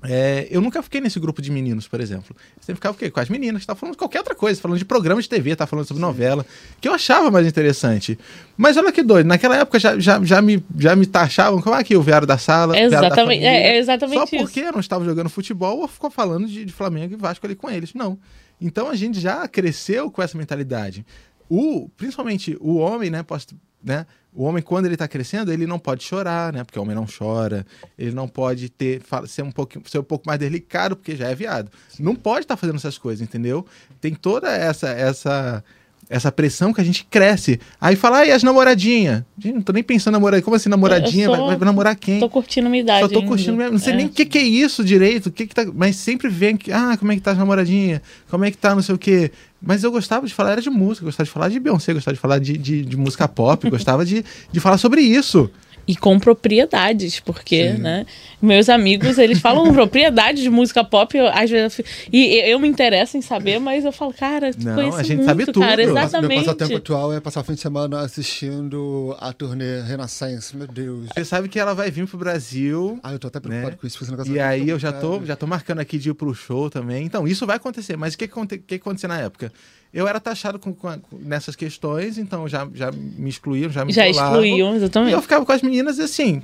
[0.05, 2.37] É, eu nunca fiquei nesse grupo de meninos, por exemplo.
[2.57, 3.11] Eu sempre ficava o quê?
[3.11, 5.69] com as meninas, estava falando de qualquer outra coisa, falando de programa de TV, estava
[5.69, 6.47] falando sobre novela,
[6.81, 8.17] que eu achava mais interessante.
[8.57, 11.97] Mas olha que doido, naquela época já, já, já, me, já me taxavam como aqui
[11.97, 12.79] o Viário da Sala.
[12.79, 14.37] Exatamente, da é, é, exatamente Só isso.
[14.37, 17.57] porque eu não estava jogando futebol ou ficou falando de, de Flamengo e Vasco ali
[17.57, 17.93] com eles.
[17.93, 18.17] Não.
[18.61, 21.05] Então a gente já cresceu com essa mentalidade.
[21.49, 23.25] O, principalmente o homem, né?
[23.25, 23.49] Posso,
[23.83, 24.07] né?
[24.39, 26.63] O homem, quando ele está crescendo, ele não pode chorar, né?
[26.63, 27.67] Porque o homem não chora.
[27.99, 31.35] Ele não pode ter ser um pouco, ser um pouco mais delicado, porque já é
[31.35, 31.69] viado.
[31.99, 33.67] Não pode estar tá fazendo essas coisas, entendeu?
[34.01, 35.65] Tem toda essa essa
[36.09, 37.61] essa pressão que a gente cresce.
[37.81, 39.25] Aí fala, e as namoradinhas?
[39.37, 40.45] Gente, não tô nem pensando em namoradinha.
[40.45, 41.27] Como assim, namoradinha?
[41.27, 42.21] Só, vai, vai, namorar quem?
[42.21, 43.01] Tô curtindo minha idade.
[43.01, 43.71] Só tô curtindo minha...
[43.71, 43.97] Não sei é.
[43.97, 45.31] nem o que, que é isso direito.
[45.31, 45.67] Que que tá...
[45.75, 48.01] Mas sempre vem que, ah, como é que tá as namoradinhas?
[48.31, 49.31] Como é que tá não sei o quê.
[49.61, 52.21] Mas eu gostava de falar, era de música, gostava de falar de Beyoncé, gostava de
[52.21, 55.51] falar de, de, de música pop, gostava de, de falar sobre isso
[55.89, 57.79] e com propriedades, porque, Sim.
[57.79, 58.05] né?
[58.43, 61.81] Meus amigos, eles falam propriedades de música pop, eu, às vezes,
[62.13, 65.25] e eu me interesso em saber, mas eu falo, cara, tu Não, a gente muito,
[65.25, 65.61] sabe tudo.
[65.61, 66.29] cara, exatamente.
[66.29, 71.09] Meu passatempo atual é passar o fim de semana assistindo a turnê Renascença, meu Deus.
[71.15, 73.01] Você sabe que ela vai vir pro Brasil.
[73.03, 73.79] Ah, eu tô até preocupado né?
[73.81, 73.99] com isso.
[74.05, 77.07] Esse e aí eu já tô, já tô marcando aqui de ir pro show também.
[77.07, 77.97] Então, isso vai acontecer.
[77.97, 79.51] Mas o que, que, que aconteceu na época?
[79.93, 84.09] Eu era taxado com, com, nessas questões, então já, já me excluíam, já me Já
[84.09, 85.11] excluíam, exatamente.
[85.11, 86.43] E eu ficava com as meninas e assim,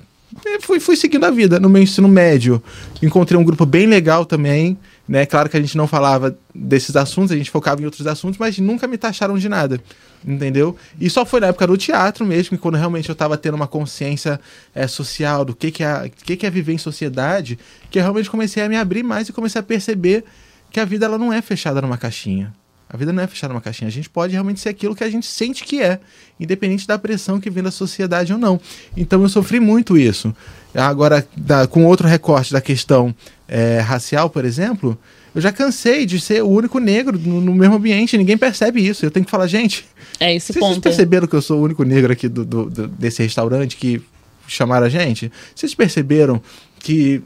[0.61, 1.61] fui, fui seguindo a vida.
[1.61, 2.63] No meu ensino médio,
[3.03, 5.27] encontrei um grupo bem legal também, né?
[5.27, 8.59] Claro que a gente não falava desses assuntos, a gente focava em outros assuntos, mas
[8.59, 9.81] nunca me taxaram de nada,
[10.27, 10.77] entendeu?
[10.99, 14.41] E só foi na época do teatro mesmo, quando realmente eu estava tendo uma consciência
[14.75, 17.59] é, social do que, que, é, que, que é viver em sociedade,
[17.91, 20.25] que eu realmente comecei a me abrir mais e comecei a perceber
[20.71, 22.53] que a vida ela não é fechada numa caixinha.
[22.89, 23.89] A vida não é fechada numa caixinha.
[23.89, 25.99] A gente pode realmente ser aquilo que a gente sente que é,
[26.39, 28.61] independente da pressão que vem da sociedade ou não.
[28.97, 30.35] Então eu sofri muito isso.
[30.75, 33.15] Agora, da, com outro recorte da questão
[33.49, 34.99] é, racial, por exemplo,
[35.35, 38.17] eu já cansei de ser o único negro no, no, mesmo ambiente.
[38.17, 39.05] Ninguém percebe isso.
[39.05, 39.85] Eu tenho que falar, gente.
[40.21, 40.75] É esse vocês ponto.
[40.75, 44.01] Vocês perceberam que eu sou o único negro aqui do, do, do, desse restaurante que
[44.47, 45.33] chamaram a gente?
[45.55, 46.41] Vocês perceberam
[46.79, 47.23] que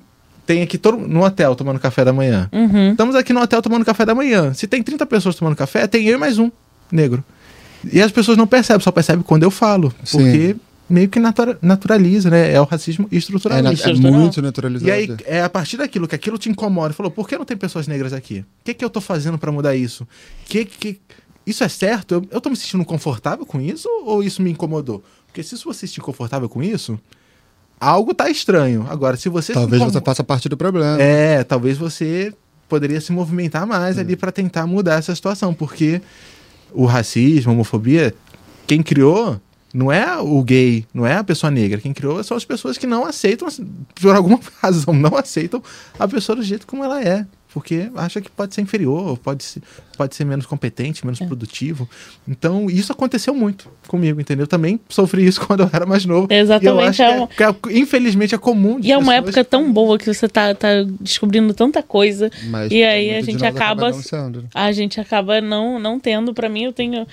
[0.48, 2.48] tem aqui todo no hotel tomando café da manhã.
[2.50, 2.92] Uhum.
[2.92, 4.54] Estamos aqui no hotel tomando café da manhã.
[4.54, 6.50] Se tem 30 pessoas tomando café, tem eu e mais um
[6.90, 7.22] negro.
[7.92, 9.92] E as pessoas não percebem, só percebem quando eu falo.
[10.02, 10.16] Sim.
[10.16, 10.56] Porque
[10.88, 12.50] meio que natura, naturaliza, né?
[12.50, 13.58] É o racismo estrutural.
[13.58, 14.88] É, na, é muito naturalizado.
[14.88, 16.94] E aí, é a partir daquilo que aquilo te incomoda.
[16.94, 18.38] Falou, por que não tem pessoas negras aqui?
[18.38, 20.08] O que, que eu tô fazendo para mudar isso?
[20.46, 20.98] Que, que,
[21.46, 22.14] isso é certo?
[22.14, 25.04] Eu, eu tô me sentindo confortável com isso ou isso me incomodou?
[25.26, 26.98] Porque se você se sentir confortável com isso,
[27.80, 28.86] algo tá estranho.
[28.88, 31.00] Agora, se você talvez você faça parte do problema.
[31.00, 32.32] É, talvez você
[32.68, 36.00] poderia se movimentar mais ali para tentar mudar essa situação, porque
[36.72, 38.14] o racismo, a homofobia,
[38.66, 39.40] quem criou
[39.72, 41.80] não é o gay, não é a pessoa negra.
[41.80, 43.48] Quem criou são as pessoas que não aceitam,
[43.94, 45.62] por alguma razão, não aceitam
[45.98, 47.26] a pessoa do jeito como ela é.
[47.52, 49.62] Porque acha que pode ser inferior, pode ser,
[49.96, 51.26] pode ser menos competente, menos é.
[51.26, 51.88] produtivo.
[52.26, 54.46] Então, isso aconteceu muito comigo, entendeu?
[54.46, 56.28] Também sofri isso quando eu era mais novo.
[56.30, 57.02] Exatamente.
[57.02, 57.28] É uma...
[57.38, 58.78] é, é, infelizmente é comum.
[58.82, 60.68] e é uma época tão boa que você tá, tá
[61.00, 62.30] descobrindo tanta coisa.
[62.44, 63.90] Mas, e aí a gente acaba.
[64.54, 66.34] A gente acaba não, não tendo.
[66.34, 67.06] para mim, eu tenho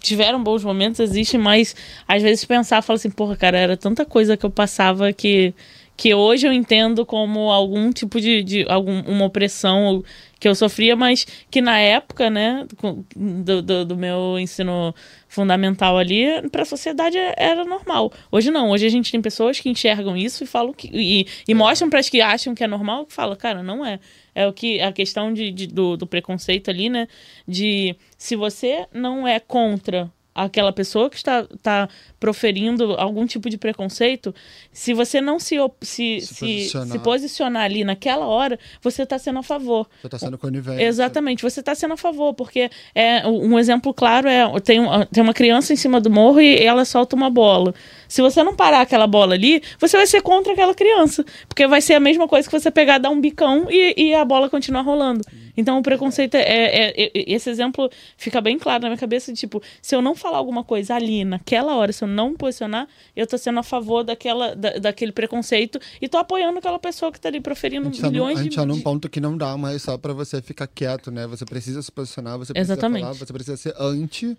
[0.00, 1.74] tiveram bons momentos, existe, mas
[2.06, 5.52] às vezes pensar, fala assim, porra, cara, era tanta coisa que eu passava que
[5.96, 10.02] que hoje eu entendo como algum tipo de, de algum, uma opressão
[10.40, 12.66] que eu sofria, mas que na época, né,
[13.14, 14.92] do, do, do meu ensino
[15.28, 18.12] fundamental ali, para a sociedade era normal.
[18.30, 21.54] Hoje não, hoje a gente tem pessoas que enxergam isso e falam que e, e
[21.54, 24.00] mostram para as que acham que é normal, que fala, cara, não é.
[24.34, 27.06] É o que a questão de, de do, do preconceito ali, né,
[27.46, 33.58] de se você não é contra aquela pessoa que está, está proferindo algum tipo de
[33.58, 34.34] preconceito,
[34.72, 36.88] se você não se, se, se, posicionar.
[36.88, 39.88] se, posicionar ali naquela hora, você está sendo a favor.
[40.00, 40.82] Você está sendo conivente.
[40.82, 44.80] Exatamente, você está sendo a favor, porque é um exemplo claro é tem,
[45.12, 47.74] tem uma criança em cima do morro e ela solta uma bola.
[48.08, 51.24] Se você não parar aquela bola ali, você vai ser contra aquela criança.
[51.48, 54.24] Porque vai ser a mesma coisa que você pegar, dar um bicão e, e a
[54.24, 55.24] bola continuar rolando.
[55.56, 59.38] Então o preconceito é, é, é, Esse exemplo fica bem claro na minha cabeça: de,
[59.38, 62.88] tipo, se eu não falar alguma coisa ali naquela hora, se eu não me posicionar,
[63.14, 67.20] eu tô sendo a favor daquela, da, daquele preconceito e tô apoiando aquela pessoa que
[67.20, 68.40] tá ali proferindo milhões de.
[68.40, 71.26] A gente tá num ponto que não dá mais só para você ficar quieto, né?
[71.26, 73.02] Você precisa se posicionar, você precisa Exatamente.
[73.02, 74.36] falar, você precisa ser anti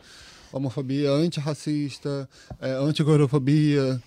[0.54, 2.30] homofobia, antirracista,
[2.62, 4.00] é, antigorofobia,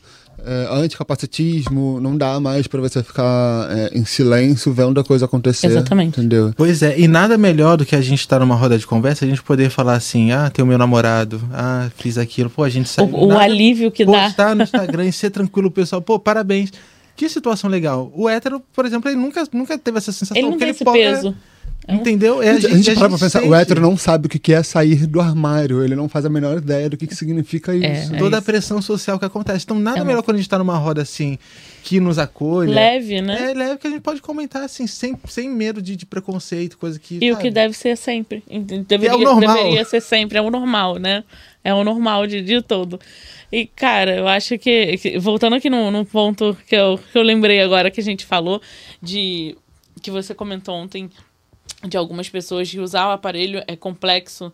[0.45, 2.01] é, anticapacitismo.
[2.01, 5.69] Não dá mais para você ficar é, em silêncio vendo a coisa acontecer.
[5.69, 6.19] Exatamente.
[6.19, 6.53] Entendeu?
[6.57, 9.25] Pois é, e nada melhor do que a gente estar tá numa roda de conversa
[9.25, 12.51] a gente poder falar assim: ah, tem o meu namorado, ah, fiz aquilo.
[12.51, 13.13] Pô, a gente sabe.
[13.13, 14.27] O, o alívio que postar dá.
[14.27, 16.03] Postar no Instagram e ser tranquilo, pessoal.
[16.03, 16.73] Pô, parabéns.
[17.17, 18.13] Que situação legal.
[18.15, 20.37] O hétero, por exemplo, ele nunca, nunca teve essa sensação.
[20.37, 21.29] Ele não tem ele esse pode, peso.
[21.29, 21.56] É
[21.89, 22.43] Entendeu?
[22.43, 23.49] É, a gente, a gente para pra pensar, sente.
[23.49, 26.59] o hétero não sabe o que é sair do armário, ele não faz a menor
[26.59, 28.15] ideia do que, que significa é, isso.
[28.15, 29.65] É, Toda a pressão social que acontece.
[29.65, 31.39] Então, nada é melhor quando a gente tá numa roda assim,
[31.85, 32.73] que nos acolhe.
[32.73, 33.53] Leve, né?
[33.53, 36.99] É leve que a gente pode comentar assim, sem, sem medo de, de preconceito, coisa
[36.99, 37.19] que.
[37.19, 37.33] E sabe?
[37.33, 38.43] o que deve ser sempre.
[38.89, 39.57] Deveria, é o normal.
[39.57, 41.23] deveria ser sempre, é o normal, né?
[41.63, 42.99] É o normal de, de todo.
[43.53, 44.97] E, cara, eu acho que.
[44.97, 48.27] que voltando aqui no, no ponto que eu, que eu lembrei agora que a gente
[48.27, 48.61] falou,
[49.01, 49.57] de.
[50.03, 51.09] que você comentou ontem
[51.87, 54.53] de algumas pessoas de usar o aparelho é complexo.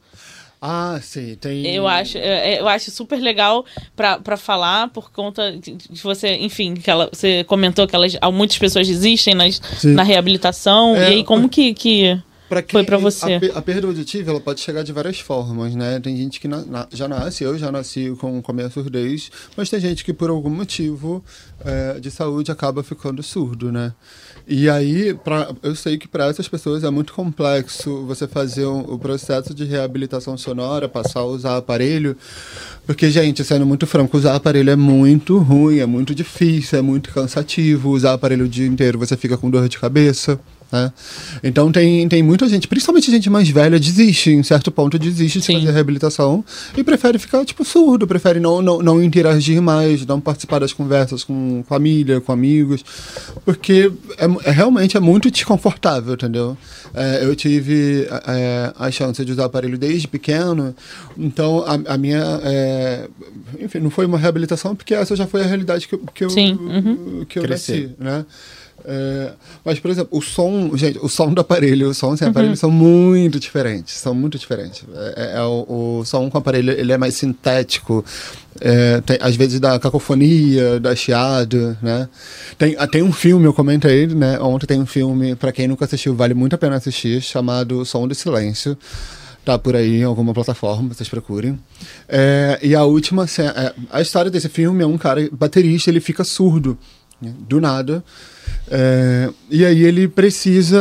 [0.64, 1.66] Ah, sim, tem.
[1.66, 3.66] Eu acho, é, é, eu acho super legal
[3.97, 8.87] para falar por conta de, você, enfim, que ela, você comentou que elas, muitas pessoas
[8.87, 10.95] desistem nas, na reabilitação.
[10.95, 13.41] É, e aí, como que, que pra foi para você?
[13.53, 15.99] A, a, perda auditiva ela pode chegar de várias formas, né?
[15.99, 19.33] Tem gente que na, na, já nasce, eu já nasci com, com a minha surdez,
[19.57, 21.24] mas tem gente que por algum motivo
[21.64, 23.93] é, de saúde acaba ficando surdo, né?
[24.47, 28.80] E aí, pra, eu sei que para essas pessoas é muito complexo você fazer um,
[28.80, 32.16] o processo de reabilitação sonora, passar a usar aparelho,
[32.86, 37.12] porque, gente, sendo muito franco, usar aparelho é muito ruim, é muito difícil, é muito
[37.12, 37.90] cansativo.
[37.90, 40.38] Usar aparelho o dia inteiro você fica com dor de cabeça.
[40.73, 40.91] Né?
[41.45, 45.45] Então tem, tem muita gente, principalmente gente mais velha, desiste, em certo ponto desiste de
[45.45, 45.59] Sim.
[45.59, 46.43] fazer reabilitação
[46.75, 51.23] e prefere ficar, tipo, surdo, prefere não, não, não interagir mais, não participar das conversas
[51.23, 52.83] com família, com amigos,
[53.45, 56.57] porque é, é realmente é muito desconfortável, entendeu?
[56.95, 60.75] É, eu tive é, a chance de usar aparelho desde pequeno,
[61.18, 63.09] então a, a minha, é,
[63.61, 67.27] enfim, não foi uma reabilitação, porque essa já foi a realidade que, que eu, uhum.
[67.29, 68.25] que eu nasci, né?
[68.85, 69.33] É,
[69.64, 72.31] mas, por exemplo, o som, gente, o som do aparelho, o som sem uhum.
[72.31, 74.85] aparelho são muito diferentes, são muito diferentes.
[74.95, 78.05] É, é, é o, o, som com aparelho, ele é mais sintético,
[78.61, 82.09] é, tem, às vezes dá cacofonia, dá chiado, né?
[82.59, 84.39] Tem, ah, tem um filme, eu comentei, né?
[84.41, 88.09] Ontem tem um filme, para quem nunca assistiu, vale muito a pena assistir, chamado Som
[88.09, 88.77] do Silêncio.
[89.45, 91.59] Tá por aí em alguma plataforma, vocês procurem.
[92.09, 96.23] É, e a última, é, a história desse filme é um cara baterista, ele fica
[96.23, 96.79] surdo,
[97.23, 97.33] né?
[97.49, 98.05] do nada.
[98.70, 100.81] É, e aí ele precisa,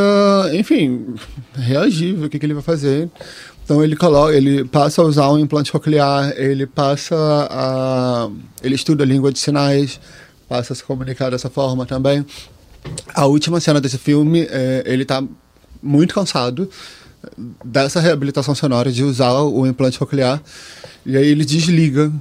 [0.54, 1.16] enfim,
[1.54, 3.10] reagir, ver o que, que ele vai fazer.
[3.64, 7.16] Então ele coloca, ele passa a usar um implante coclear, ele passa
[7.50, 8.30] a,
[8.62, 10.00] ele estuda a língua de sinais,
[10.50, 12.26] passa a se comunicar dessa forma também.
[13.14, 15.24] A última cena desse filme, é, ele está
[15.82, 16.70] muito cansado
[17.64, 20.42] dessa reabilitação sonora de usar o implante coclear
[21.06, 22.12] e aí ele desliga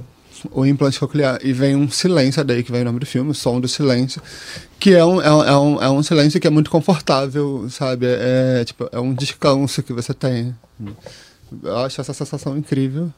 [0.51, 3.33] o implante coclear e vem um silêncio daí que vem o nome do filme, o
[3.33, 4.21] som do silêncio,
[4.79, 5.43] que é um, é um,
[5.81, 8.05] é um, é silêncio que é muito confortável, sabe?
[8.07, 10.55] É, é, tipo, é um descanso que você tem.
[11.63, 13.11] Eu acho essa sensação incrível.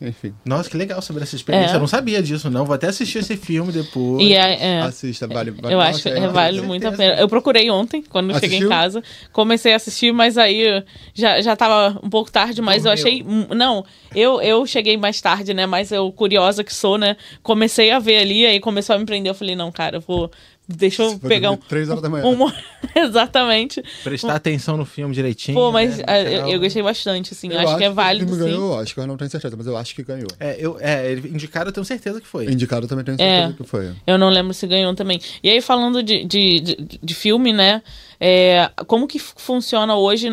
[0.00, 0.34] Enfim.
[0.44, 1.72] Nossa, que legal saber essa experiência.
[1.72, 1.76] É.
[1.76, 2.64] Eu não sabia disso, não.
[2.64, 4.22] Vou até assistir esse filme depois.
[4.22, 7.14] E é, é, Assista, vale, vale eu nossa, acho que é- vale muito a pena.
[7.14, 8.68] Eu procurei ontem, quando eu cheguei em Assistiu?
[8.68, 9.02] casa.
[9.32, 10.82] Comecei a assistir, mas aí
[11.14, 13.24] já, já tava um pouco tarde, mas eu achei.
[13.54, 13.84] Não,
[14.14, 15.66] eu, eu cheguei mais tarde, né?
[15.66, 17.16] Mas eu, curiosa que sou, né?
[17.42, 19.30] Comecei a ver ali, aí começou a me prender.
[19.30, 20.30] Eu falei, não, cara, eu vou.
[20.66, 21.56] Deixa eu pegar um.
[21.56, 22.24] três horas da manhã.
[22.26, 22.50] um-
[22.96, 23.82] Exatamente.
[24.02, 25.56] Prestar atenção no filme direitinho.
[25.56, 26.04] Pô, mas né?
[26.06, 27.52] ah, eu, eu gostei bastante, assim.
[27.52, 28.56] Eu acho, que é válido, o filme sim.
[28.56, 30.28] ganhou o Oscar, eu não tenho certeza, mas eu acho que ganhou.
[30.40, 32.46] É, eu, é, ele indicaram, eu tenho certeza que foi.
[32.46, 33.52] Indicado eu também tenho certeza É.
[33.52, 33.92] que foi.
[34.06, 35.20] Eu não lembro se ganhou também.
[35.42, 37.82] E aí, falando de, de, de, de filme, né?
[38.20, 40.28] é, como que funciona hoje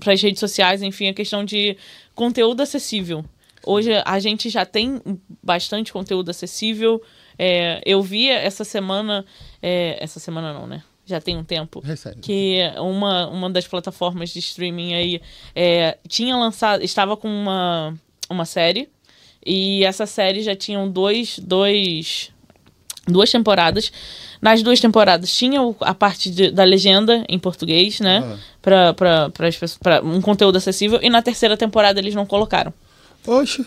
[0.00, 1.76] para as redes sociais, enfim, a questão de
[2.14, 3.24] conteúdo acessível?
[3.66, 5.00] Hoje a gente já tem
[5.42, 7.02] bastante conteúdo acessível.
[7.38, 9.24] É, eu vi essa semana.
[9.62, 10.82] é, essa semana não, né?
[11.06, 11.80] Já tem um tempo.
[11.80, 12.20] Recente.
[12.20, 15.20] Que uma, uma das plataformas de streaming aí
[15.54, 16.82] é, tinha lançado.
[16.82, 17.94] Estava com uma,
[18.30, 18.88] uma série.
[19.44, 22.30] E essa série já tinham dois, dois
[23.06, 23.92] duas temporadas.
[24.40, 28.22] Nas duas temporadas tinha a parte de- da legenda em português, né?
[28.24, 28.38] Ah.
[28.62, 29.30] Pra, pra,
[30.02, 30.98] um conteúdo acessível.
[31.02, 32.72] E na terceira temporada eles não colocaram.
[33.26, 33.66] Oxe,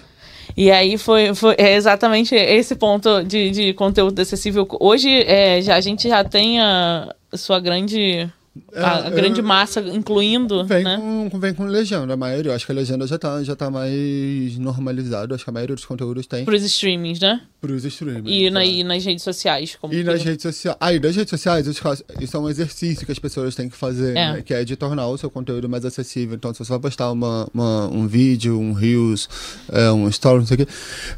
[0.56, 4.68] E aí foi, foi é exatamente esse ponto de, de conteúdo acessível.
[4.80, 8.30] Hoje é, já, a gente já tem a sua grande.
[8.74, 10.98] A, É, a grande eu- massa, incluindo, vem, né?
[11.32, 12.52] com, vem com legenda, a maioria.
[12.52, 15.36] Eu acho que a legenda já tá, já tá mais normalizada.
[15.36, 17.42] Acho que a maioria dos conteúdos tem Pros streamings, né?
[17.60, 18.24] pros streamers.
[18.28, 18.66] E, na, tá?
[18.66, 19.76] e nas redes sociais.
[19.80, 20.78] Como E que- nas redes sociais.
[20.80, 24.12] Ah, e nas redes sociais, isso é um exercício que as pessoas têm que fazer,
[24.16, 24.34] É.
[24.34, 24.42] né?
[24.46, 26.36] Que é de tornar o seu conteúdo mais acessível.
[26.36, 29.28] Então, se você vai postar uma, uma- um vídeo, um Reels,
[29.72, 30.68] é, um story, não sei o quê,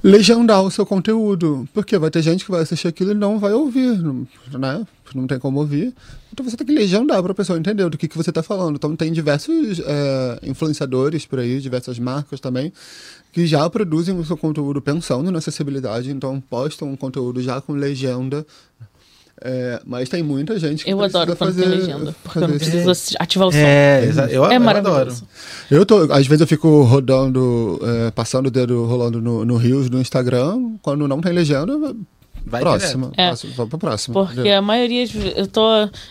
[0.03, 1.67] legendar o seu conteúdo.
[1.73, 3.97] Porque vai ter gente que vai assistir aquilo e não vai ouvir,
[4.57, 4.85] né?
[5.13, 5.93] Não tem como ouvir.
[6.39, 8.75] Então você tem que legendar para a pessoa entender do que, que você está falando.
[8.77, 12.71] Então tem diversos é, influenciadores por aí, diversas marcas também,
[13.33, 17.73] que já produzem o seu conteúdo pensando na acessibilidade, então postam um conteúdo já com
[17.73, 18.45] legenda.
[19.41, 22.15] É, mas tem muita gente que Eu precisa adoro quando fazer, tem legenda.
[22.23, 23.57] Porque eu não preciso assi- ativar o som.
[23.57, 24.99] É, eu, É eu maravilhoso.
[25.01, 25.15] adoro.
[25.71, 29.89] Eu tô, às vezes eu fico rodando, é, passando o dedo rolando no, no Reels,
[29.89, 31.73] no Instagram, quando não tem legenda,
[32.45, 33.11] Vai próxima.
[33.17, 33.27] É.
[33.27, 34.25] próxima, vamos pra próxima.
[34.25, 35.61] Porque a maioria de eu tô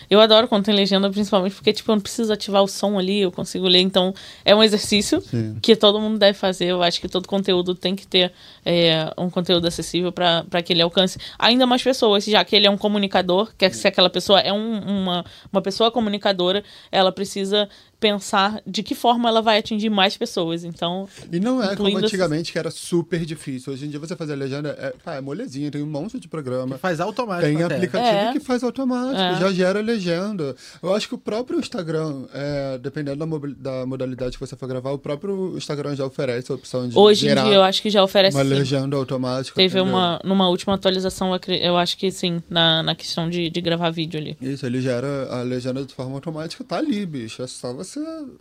[0.09, 3.21] eu adoro quando tem legenda principalmente porque tipo eu não preciso ativar o som ali,
[3.21, 4.13] eu consigo ler, então
[4.45, 5.57] é um exercício Sim.
[5.61, 6.65] que todo mundo deve fazer.
[6.65, 8.31] Eu acho que todo conteúdo tem que ter
[8.65, 12.69] é, um conteúdo acessível para que ele alcance ainda mais pessoas, já que ele é
[12.69, 17.67] um comunicador, que se aquela pessoa é um- uma uma pessoa comunicadora, ela precisa
[17.99, 20.63] pensar de que forma ela vai atingir mais pessoas.
[20.63, 23.73] Então, E não é como antigamente, que era super difícil.
[23.73, 26.27] Hoje em dia você fazer a legenda é, pá, é molezinha, tem um monte de
[26.27, 26.77] programa.
[26.77, 27.47] Faz automático.
[27.47, 27.75] Tem até.
[27.75, 28.31] aplicativo É.
[28.31, 29.39] que faz automático, É.
[29.39, 30.55] já gera legenda.
[30.81, 34.91] Eu acho que o próprio Instagram, é, dependendo da, da modalidade que você for gravar,
[34.91, 38.03] o próprio Instagram já oferece a opção de hoje em dia eu acho que já
[38.03, 38.49] oferece uma sim.
[38.49, 39.55] legenda automática.
[39.55, 39.93] Teve entendeu?
[39.93, 44.19] uma, numa última atualização, eu acho que sim, na, na questão de, de gravar vídeo
[44.19, 44.37] ali.
[44.41, 47.41] Isso, ele gera a legenda de forma automática, tá ali, bicho.
[47.41, 47.88] É só você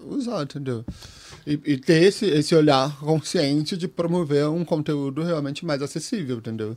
[0.00, 0.84] usar, entendeu?
[1.46, 6.76] E, e ter esse, esse olhar consciente de promover um conteúdo realmente mais acessível, entendeu?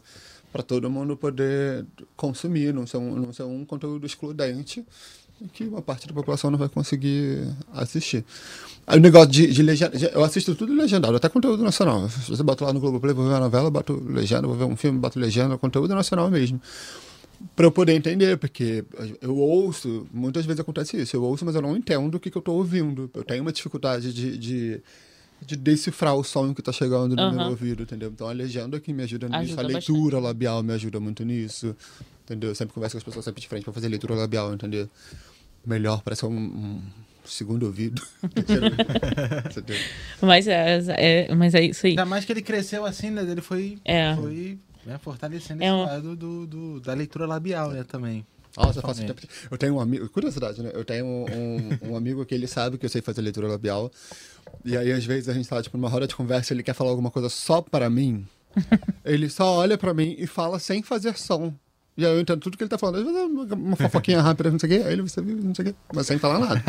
[0.52, 4.86] Para todo mundo poder consumir, não ser, um, não ser um conteúdo excludente
[5.54, 8.24] que uma parte da população não vai conseguir assistir.
[8.86, 12.08] Aí o negócio de, de legenda, eu assisto tudo legendado, até conteúdo nacional.
[12.10, 14.76] Se você bota lá no Globoplay, vou ver uma novela, boto legenda, vou ver um
[14.76, 16.62] filme, boto legenda, conteúdo nacional mesmo
[17.56, 18.84] para eu poder entender, porque
[19.22, 22.38] eu ouço, muitas vezes acontece isso, eu ouço, mas eu não entendo o que, que
[22.38, 23.10] eu tô ouvindo.
[23.14, 24.82] Eu tenho uma dificuldade de, de,
[25.46, 27.50] de decifrar o som que tá chegando no meu Aham.
[27.50, 28.10] ouvido, entendeu?
[28.14, 31.76] Então a legenda que me ajuda nisso, Ajuda a leitura labial me ajuda muito nisso,
[32.26, 32.50] entendeu?
[32.52, 34.90] Eu sempre converso com as pessoas sempre de frente para fazer leitura labial, entendeu?
[35.66, 36.82] Melhor, parece um, um
[37.24, 38.02] segundo ouvido.
[40.22, 41.92] Mas é, é- mas é isso aí.
[41.92, 43.22] Ainda mais que ele cresceu assim, né?
[43.22, 44.16] Ele foi, É.
[44.16, 48.26] foi né, fortalecendo É esse um- lado do, do- da leitura labial, né, também.
[48.58, 49.22] Nossa, eu faço tempo.
[49.50, 50.72] Eu tenho um amigo, curiosidade, né?
[50.74, 53.90] Eu tenho um, um- um amigo que ele sabe que eu sei fazer leitura labial.
[54.66, 56.90] E aí, às vezes, a gente tá, tipo, numa roda de conversa, ele quer falar
[56.90, 58.28] alguma coisa só para mim.
[59.06, 61.54] ele só olha para mim e fala sem fazer som.
[61.98, 63.10] E aí eu entendo tudo que ele tá falando.
[63.18, 64.88] É uma, fofoquinha rápida, não sei o quê.
[64.88, 65.76] Aí ele, você viu, não sei o quê.
[65.94, 66.64] Mas sem falar nada.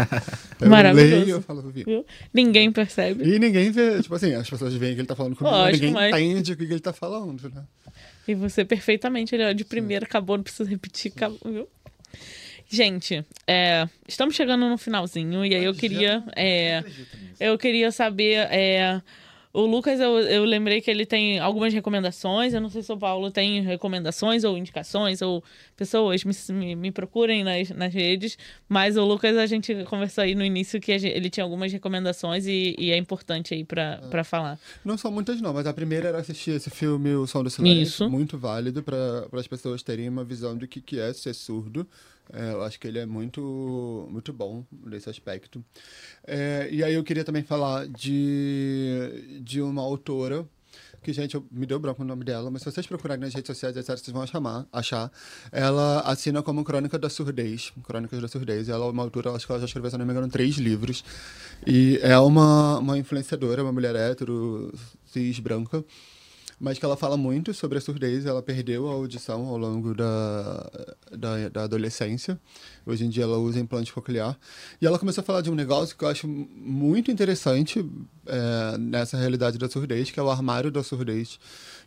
[0.61, 1.25] Eu Maravilhoso.
[1.25, 1.85] leio, eu falo, vi.
[1.85, 2.05] Viu?
[2.35, 3.25] Ninguém percebe.
[3.25, 5.93] E ninguém vê, tipo assim, as pessoas veem que ele tá falando comigo, Lógico, ninguém
[5.93, 7.63] mas- entende o que ele tá falando, né?
[8.27, 11.69] E você perfeitamente, ele ó, de primeira acabou, não precisa repetir, acabou, viu?
[12.69, 16.83] Gente, é, estamos chegando no finalzinho e aí eu queria, é,
[17.39, 19.03] eu queria saber é,
[19.53, 22.55] O Lucas, eu, eu lembrei que ele tem algumas recomendações.
[22.55, 25.45] Eu não sei se o Paulo tem recomendações ou indicações, ou
[25.77, 28.39] pessoas me, me, me procurem nas, nas redes.
[28.67, 32.47] Mas o Lucas, a gente conversou aí no início que gente, ele tinha algumas recomendações
[32.47, 34.09] e, e é importante aí pra, é.
[34.09, 34.59] Pra falar.
[34.83, 37.83] Não são muitas, não, mas a primeira era assistir esse filme O Som do Silêncio.
[37.83, 38.11] Isso.
[38.11, 41.87] Muito válido para as pessoas terem uma visão do que, que é ser surdo.
[42.33, 45.65] É, eu acho que ele é muito, muito bom nesse aspecto.
[46.27, 50.47] É, e aí eu queria também falar de, de uma autora
[51.03, 53.49] que, gente, eu, me deu branco o nome dela, mas se vocês procurarem nas redes
[53.49, 55.11] sociais, etc., vocês vão chamar, achar.
[55.51, 58.69] Ela assina como Crônica da Surdez, Crônicas da Surdez.
[58.69, 61.05] Ela é uma autora, acho que ela já escreveu, se não me engano, três livros.
[61.67, 64.73] E é uma, uma influenciadora, uma mulher hétero,
[65.05, 65.85] cis, branca,
[66.63, 68.25] mas que ela fala muito sobre a surdez.
[68.25, 70.71] Ela perdeu a audição ao longo da,
[71.11, 72.41] da, da, adolescência.
[72.87, 74.39] Hoje em dia ela usa implante coclear.
[74.81, 77.85] E ela começou a falar de um negócio que eu acho muito interessante
[78.27, 81.37] é, nessa realidade da surdez, que é o armário da surdez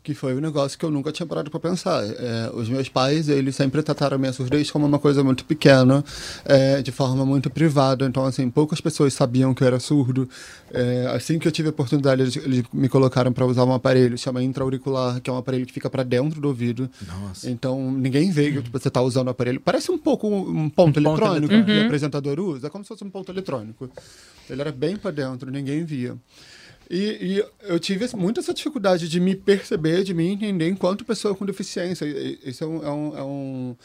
[0.06, 2.04] que foi um negócio que eu nunca tinha parado para pensar.
[2.04, 6.06] É, os meus pais, eles sempre trataram a minha surdez como uma coisa muito pequena,
[6.46, 8.06] é, de forma muito privada.
[8.06, 10.30] Então, assim, poucas pessoas sabiam que eu era surdo.
[10.72, 14.16] É, assim que eu tive a oportunidade, eles, eles me colocaram para usar um aparelho,
[14.16, 16.88] chama intra-auricular, que é um aparelho que fica para dentro do ouvido.
[17.08, 17.50] Nossa.
[17.50, 19.60] Então, ninguém vê que tipo, você está usando o aparelho.
[19.60, 22.90] Parece um pouco um ponto um eletrônico ponto que o apresentador usa, é como se
[22.90, 23.90] fosse um ponto eletrônico.
[24.48, 26.16] Ele era bem para dentro, ninguém via.
[26.90, 26.98] E,
[27.38, 31.46] e, eu tive muito essa dificuldade de me perceber, de me entender enquanto pessoa com
[31.46, 32.06] deficiência.
[32.44, 33.76] Isso é, um, é, um, é, um,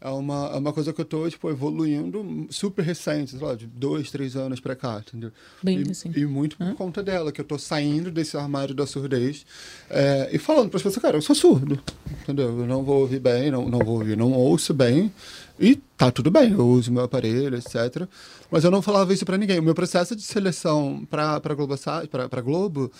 [0.00, 3.66] é uma, é uma coisa que eu estou tipo, evoluindo super recente, sei lá, de
[3.66, 5.30] dois, três anos para cá, entendeu?
[5.62, 6.12] Bem e, assim.
[6.14, 6.74] E muito por Hã?
[6.74, 9.44] conta dela, que eu estou saindo desse armário da surdez
[9.88, 11.80] é, e falando para as pessoas, cara, eu sou surdo,
[12.22, 12.60] entendeu?
[12.60, 15.12] Eu não vou ouvir bem, não, não vou ouvir, não ouço bem,
[15.58, 18.08] e tá tudo bem, eu uso meu aparelho, etc.
[18.50, 19.58] Mas eu não falava isso para ninguém.
[19.58, 21.74] O meu processo de seleção para Globo,
[22.08, 22.90] para Globo,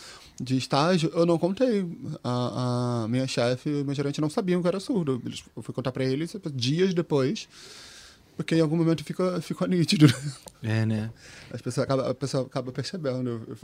[0.41, 1.87] de estágio, eu não contei.
[2.23, 5.21] A, a minha chefe e o meu gerente não sabiam que eu era surdo.
[5.57, 7.49] Eu fui contar para eles dias depois,
[8.37, 10.07] porque em algum momento fica, fica nítido.
[10.63, 11.11] É, né?
[11.51, 13.57] As pessoas acaba, a pessoa acaba percebendo.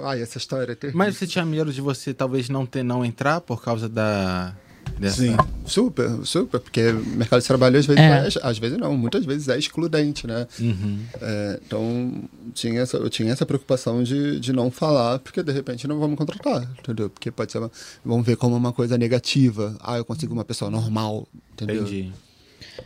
[0.00, 0.98] Ai, essa história é terrível.
[0.98, 4.54] Mas você tinha medo de você talvez não ter não entrar por causa da
[4.98, 5.16] Dessa...
[5.16, 8.38] Sim, super, super, porque o mercado de trabalho às vezes, é.
[8.40, 10.46] é às vezes não, muitas vezes é excludente, né?
[10.60, 11.00] Uhum.
[11.20, 12.24] É, então,
[12.54, 16.16] tinha essa, eu tinha essa preocupação de, de não falar, porque de repente não vamos
[16.16, 17.10] contratar, entendeu?
[17.10, 17.70] Porque pode ser, uma,
[18.04, 19.76] vamos ver como uma coisa negativa.
[19.80, 21.82] Ah, eu consigo uma pessoa normal, entendeu?
[21.82, 22.12] Entendi.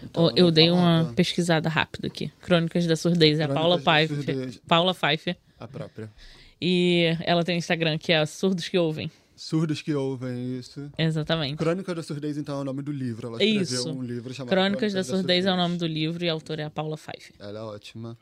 [0.03, 2.31] Então, eu dei uma pesquisada rápida aqui.
[2.41, 4.61] Crônicas da Surdez, é a Paula Pfeiffer.
[4.67, 5.37] Paula Pfeiffer.
[5.59, 6.11] A própria.
[6.61, 9.11] E ela tem um Instagram que é Surdos que Ouvem.
[9.37, 10.91] Surdos que ouvem isso.
[10.97, 11.57] Exatamente.
[11.57, 13.29] Crônicas da Surdez, então, é o nome do livro.
[13.29, 13.93] Ela escreveu isso.
[13.93, 16.33] um livro chamado Crônicas, Crônicas da, da Surdez, é o nome do livro e a
[16.33, 17.35] autora é a Paula Fife.
[17.39, 18.17] Ela é ótima.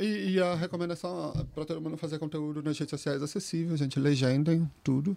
[0.00, 4.00] E, e, a recomendação para todo mundo fazer conteúdo nas redes sociais acessível, gente.
[4.00, 5.16] Legendem tudo.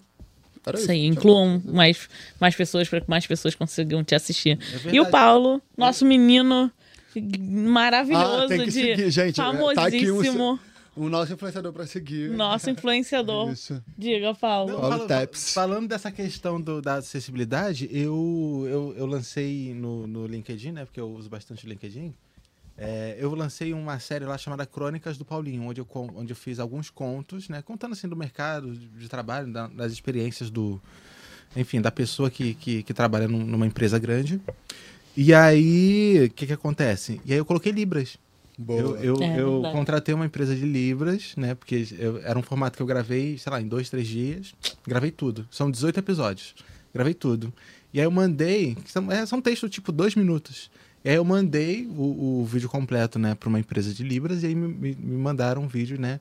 [0.63, 2.07] Era isso, aí, incluam mais,
[2.39, 4.59] mais pessoas para que mais pessoas consigam te assistir.
[4.85, 6.71] É e o Paulo, nosso menino
[7.39, 9.35] maravilhoso ah, tem que de seguir, gente.
[9.35, 9.75] famosíssimo.
[9.75, 10.59] Tá aqui um,
[10.99, 12.29] o nosso influenciador para seguir.
[12.31, 13.51] Nosso influenciador.
[13.51, 13.81] Isso.
[13.97, 14.73] Diga, Paulo.
[14.73, 20.27] Não, Paulo fala, falando dessa questão do, da acessibilidade, eu, eu, eu lancei no, no
[20.27, 20.85] LinkedIn, né?
[20.85, 22.13] Porque eu uso bastante o LinkedIn.
[22.77, 26.59] É, eu lancei uma série lá chamada Crônicas do Paulinho, onde eu, onde eu fiz
[26.59, 27.61] alguns contos, né?
[27.61, 30.81] Contando assim do mercado de, de trabalho, da, das experiências do.
[31.55, 34.39] Enfim, da pessoa que, que, que trabalha num, numa empresa grande.
[35.15, 37.19] E aí, o que, que acontece?
[37.25, 38.17] E aí eu coloquei Libras.
[38.61, 38.81] Boa.
[38.81, 41.55] Eu, eu, é, eu contratei uma empresa de Libras, né?
[41.55, 44.53] Porque eu, era um formato que eu gravei, sei lá, em dois, três dias.
[44.85, 45.47] Gravei tudo.
[45.49, 46.55] São 18 episódios.
[46.93, 47.53] Gravei tudo.
[47.93, 48.77] E aí eu mandei.
[48.85, 50.69] São, é, são textos tipo dois minutos.
[51.05, 54.47] E aí eu mandei o, o vídeo completo, né, para uma empresa de Libras, e
[54.47, 56.19] aí me, me mandaram um vídeo, né,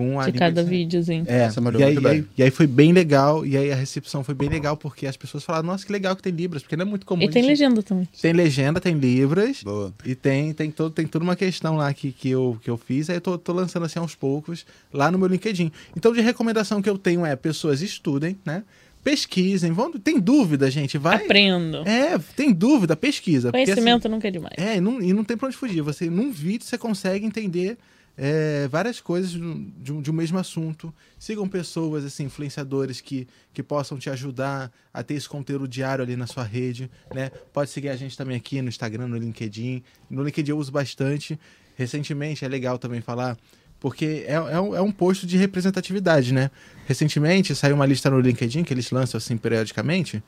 [0.00, 1.24] com a de cada videozinho.
[1.28, 1.48] É,
[1.78, 4.48] e aí, e, aí, e aí, foi bem legal, e aí a recepção foi bem
[4.48, 7.04] legal, porque as pessoas falaram, nossa, que legal que tem Libras, porque não é muito
[7.04, 7.22] comum.
[7.22, 7.50] E tem gente...
[7.50, 8.08] legenda também.
[8.20, 9.62] Tem legenda, tem Libras.
[9.62, 9.92] Boa.
[10.04, 13.10] E tem, tem, todo, tem toda uma questão lá que, que, eu, que eu fiz,
[13.10, 15.70] aí eu tô, tô lançando assim aos poucos lá no meu LinkedIn.
[15.96, 18.62] Então, de recomendação que eu tenho é, pessoas estudem, né?
[19.02, 21.24] pesquisem, vão, tem dúvida, gente, vai.
[21.24, 21.88] Aprendo.
[21.88, 23.50] É, tem dúvida, pesquisa.
[23.50, 24.54] Conhecimento porque, assim, nunca é demais.
[24.58, 25.80] É, e não, e não tem pra onde fugir.
[25.80, 27.78] Você, num vídeo, você consegue entender
[28.16, 30.92] é, várias coisas de um, de um mesmo assunto.
[31.18, 36.16] Sigam pessoas, assim, influenciadores que, que possam te ajudar a ter esse conteúdo diário ali
[36.16, 37.30] na sua rede, né?
[37.52, 39.82] Pode seguir a gente também aqui no Instagram, no LinkedIn.
[40.08, 41.38] No LinkedIn eu uso bastante.
[41.76, 43.38] Recentemente é legal também falar
[43.80, 46.50] porque é, é, um, é um posto de representatividade, né?
[46.86, 50.22] Recentemente saiu uma lista no LinkedIn que eles lançam assim periodicamente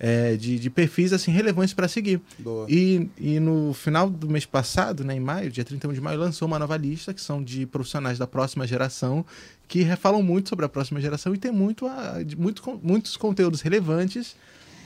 [0.00, 2.20] é, de, de perfis assim relevantes para seguir.
[2.38, 2.66] Boa.
[2.68, 6.48] E, e no final do mês passado, né, em maio, dia 31 de maio, lançou
[6.48, 9.24] uma nova lista que são de profissionais da próxima geração
[9.68, 13.60] que falam muito sobre a próxima geração e tem muito, a, de- muito muitos conteúdos
[13.60, 14.34] relevantes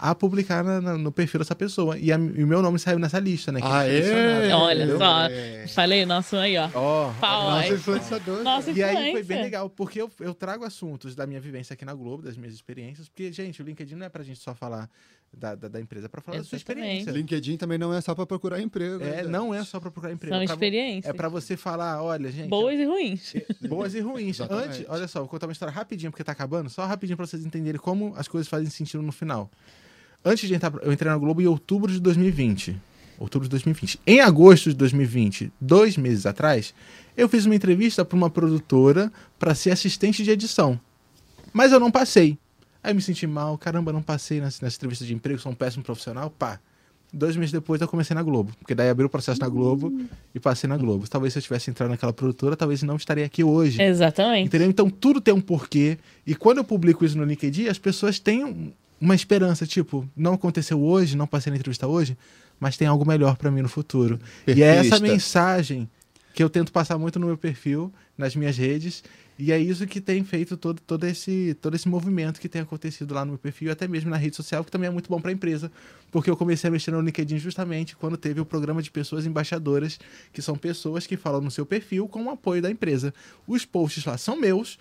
[0.00, 1.98] a publicar na- na- no perfil dessa pessoa.
[1.98, 3.60] E, a- e o meu nome saiu nessa lista, né?
[3.60, 4.54] que é.
[4.54, 4.98] Olha Entendeu?
[4.98, 5.26] só.
[5.26, 5.66] É.
[5.68, 6.68] Falei, nosso aí, ó.
[6.74, 7.72] Ó, Pau, Nossa aí.
[7.74, 8.42] influenciador.
[8.42, 11.84] Nossa E aí foi bem legal, porque eu, eu trago assuntos da minha vivência aqui
[11.84, 14.88] na Globo, das minhas experiências, porque, gente, o LinkedIn não é pra gente só falar
[15.32, 16.86] da, da, da empresa, é pra falar da sua Exatamente.
[16.98, 17.10] experiência.
[17.12, 19.04] LinkedIn também não é só pra procurar emprego.
[19.04, 19.22] É, né?
[19.24, 20.34] não é só pra procurar emprego.
[20.34, 21.14] São é experiências.
[21.14, 22.48] é pra você falar, olha, gente.
[22.48, 23.34] Boas e ruins.
[23.68, 24.36] boas e ruins.
[24.40, 24.68] Exatamente.
[24.80, 27.44] Antes, olha só, vou contar uma história rapidinho, porque tá acabando, só rapidinho pra vocês
[27.46, 29.48] entenderem como as coisas fazem sentido no final.
[30.24, 32.76] Antes de entrar, eu entrei na Globo em outubro de 2020.
[33.18, 34.00] Outubro de 2020.
[34.06, 36.74] Em agosto de 2020, dois meses atrás,
[37.16, 40.80] eu fiz uma entrevista pra uma produtora pra ser assistente de edição.
[41.52, 42.38] Mas eu não passei.
[42.82, 45.54] Aí eu me senti mal, caramba, não passei nessa, nessa entrevista de emprego, sou um
[45.54, 46.58] péssimo profissional, pá.
[47.12, 48.52] Dois meses depois eu comecei na Globo.
[48.60, 49.92] Porque daí abri o processo na Globo
[50.34, 51.08] e passei na Globo.
[51.08, 53.82] Talvez se eu tivesse entrado naquela produtora, talvez não estaria aqui hoje.
[53.82, 54.46] Exatamente.
[54.46, 54.70] Entendeu?
[54.70, 55.98] Então tudo tem um porquê.
[56.24, 60.34] E quando eu publico isso no LinkedIn, as pessoas têm um- uma esperança, tipo, não
[60.34, 62.16] aconteceu hoje, não passei na entrevista hoje,
[62.58, 64.18] mas tem algo melhor pra mim no futuro.
[64.46, 65.00] E é essa Perfista.
[65.00, 65.88] mensagem
[66.34, 69.02] que eu tento passar muito no meu perfil, nas minhas redes,
[69.42, 73.14] e é isso que tem feito todo, todo, esse, todo esse movimento que tem acontecido
[73.14, 75.30] lá no meu perfil, até mesmo na rede social, que também é muito bom para
[75.30, 75.72] a empresa,
[76.10, 79.98] porque eu comecei a mexer no LinkedIn justamente quando teve o programa de pessoas embaixadoras,
[80.30, 83.14] que são pessoas que falam no seu perfil com o apoio da empresa.
[83.46, 84.78] Os posts lá são meus,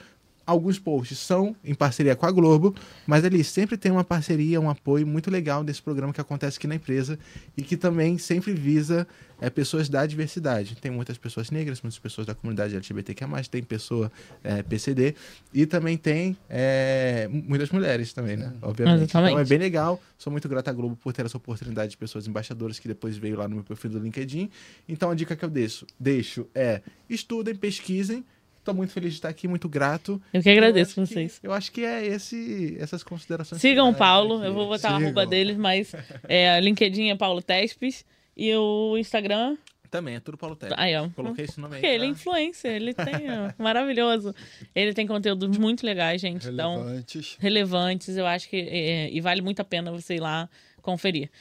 [0.50, 2.74] alguns posts são em parceria com a Globo,
[3.06, 6.68] mas ali sempre tem uma parceria, um apoio muito legal desse programa que acontece aqui
[6.68, 7.18] na empresa
[7.56, 9.08] e que também sempre visa
[9.42, 10.76] é, pessoas da diversidade.
[10.76, 14.12] Tem muitas pessoas negras, muitas pessoas da comunidade LGBTQ+, tem pessoa
[14.44, 15.16] é, PCD
[15.54, 18.54] e também tem é, mu- muitas mulheres também, né?
[18.62, 19.04] Obviamente.
[19.04, 19.32] Exatamente.
[19.32, 20.02] Então é bem legal.
[20.18, 23.38] Sou muito grato à Globo por ter essa oportunidade de pessoas embaixadoras que depois veio
[23.38, 24.50] lá no meu perfil do LinkedIn.
[24.88, 28.26] Então a dica que eu deixo, deixo é estudem, pesquisem.
[28.70, 30.22] Estou muito feliz de estar aqui, muito grato.
[30.34, 31.40] Eu que agradeço Eu acho que- vocês.
[31.44, 33.60] eu acho que é esse, essas considerações.
[33.60, 34.46] Sigam o Paulo, aqui.
[34.48, 35.08] eu vou botar a Sigam.
[35.08, 35.92] arroba deles, mas
[36.30, 38.06] é, LinkedIn é Paulo Tespes
[38.38, 39.58] e o Instagram.
[39.90, 40.56] Também, é tudo Paulo.
[40.78, 41.10] Aí, ó.
[41.16, 41.82] Coloquei esse nome aí.
[41.82, 43.06] Porque ele é pra- influencer, ele tem.
[43.32, 44.36] ó, maravilhoso.
[44.76, 46.48] Ele tem conteúdos muito legais, gente.
[46.48, 47.38] Então, Relevantes.
[47.40, 48.56] relevantes, eu acho que.
[48.58, 50.48] é, e vale muito a pena você ir lá
[50.84, 51.32] conferir.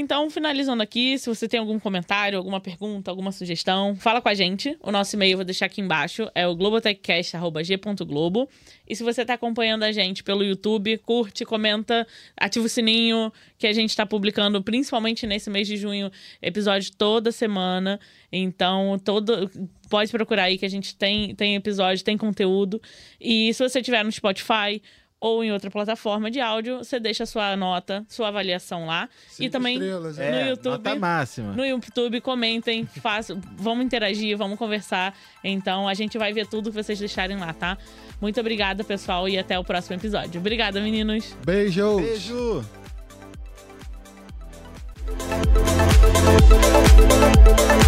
[0.00, 4.34] Então, finalizando aqui, se você tem algum comentário, alguma pergunta, alguma sugestão, fala com a
[4.34, 4.78] gente.
[4.80, 8.48] O nosso e-mail eu vou deixar aqui embaixo, é o globotechcast.g.globo.
[8.88, 13.66] E se você está acompanhando a gente pelo YouTube, curte, comenta, ativa o sininho, que
[13.66, 17.98] a gente está publicando, principalmente nesse mês de junho, episódio toda semana.
[18.30, 19.50] Então, todo
[19.90, 22.80] pode procurar aí que a gente tem, tem episódio, tem conteúdo.
[23.20, 24.80] E se você estiver no Spotify
[25.20, 29.08] ou em outra plataforma de áudio, você deixa a sua nota, sua avaliação lá.
[29.30, 30.48] e Cinco também estrelas, no é.
[30.50, 30.72] YouTube.
[30.72, 31.52] Nota máxima.
[31.52, 35.14] No YouTube, comentem, façam, vamos interagir, vamos conversar.
[35.42, 37.76] Então a gente vai ver tudo que vocês deixarem lá, tá?
[38.20, 40.40] Muito obrigada, pessoal, e até o próximo episódio.
[40.40, 41.36] Obrigada, meninos.
[41.44, 42.00] Beijos.
[42.00, 42.64] Beijo!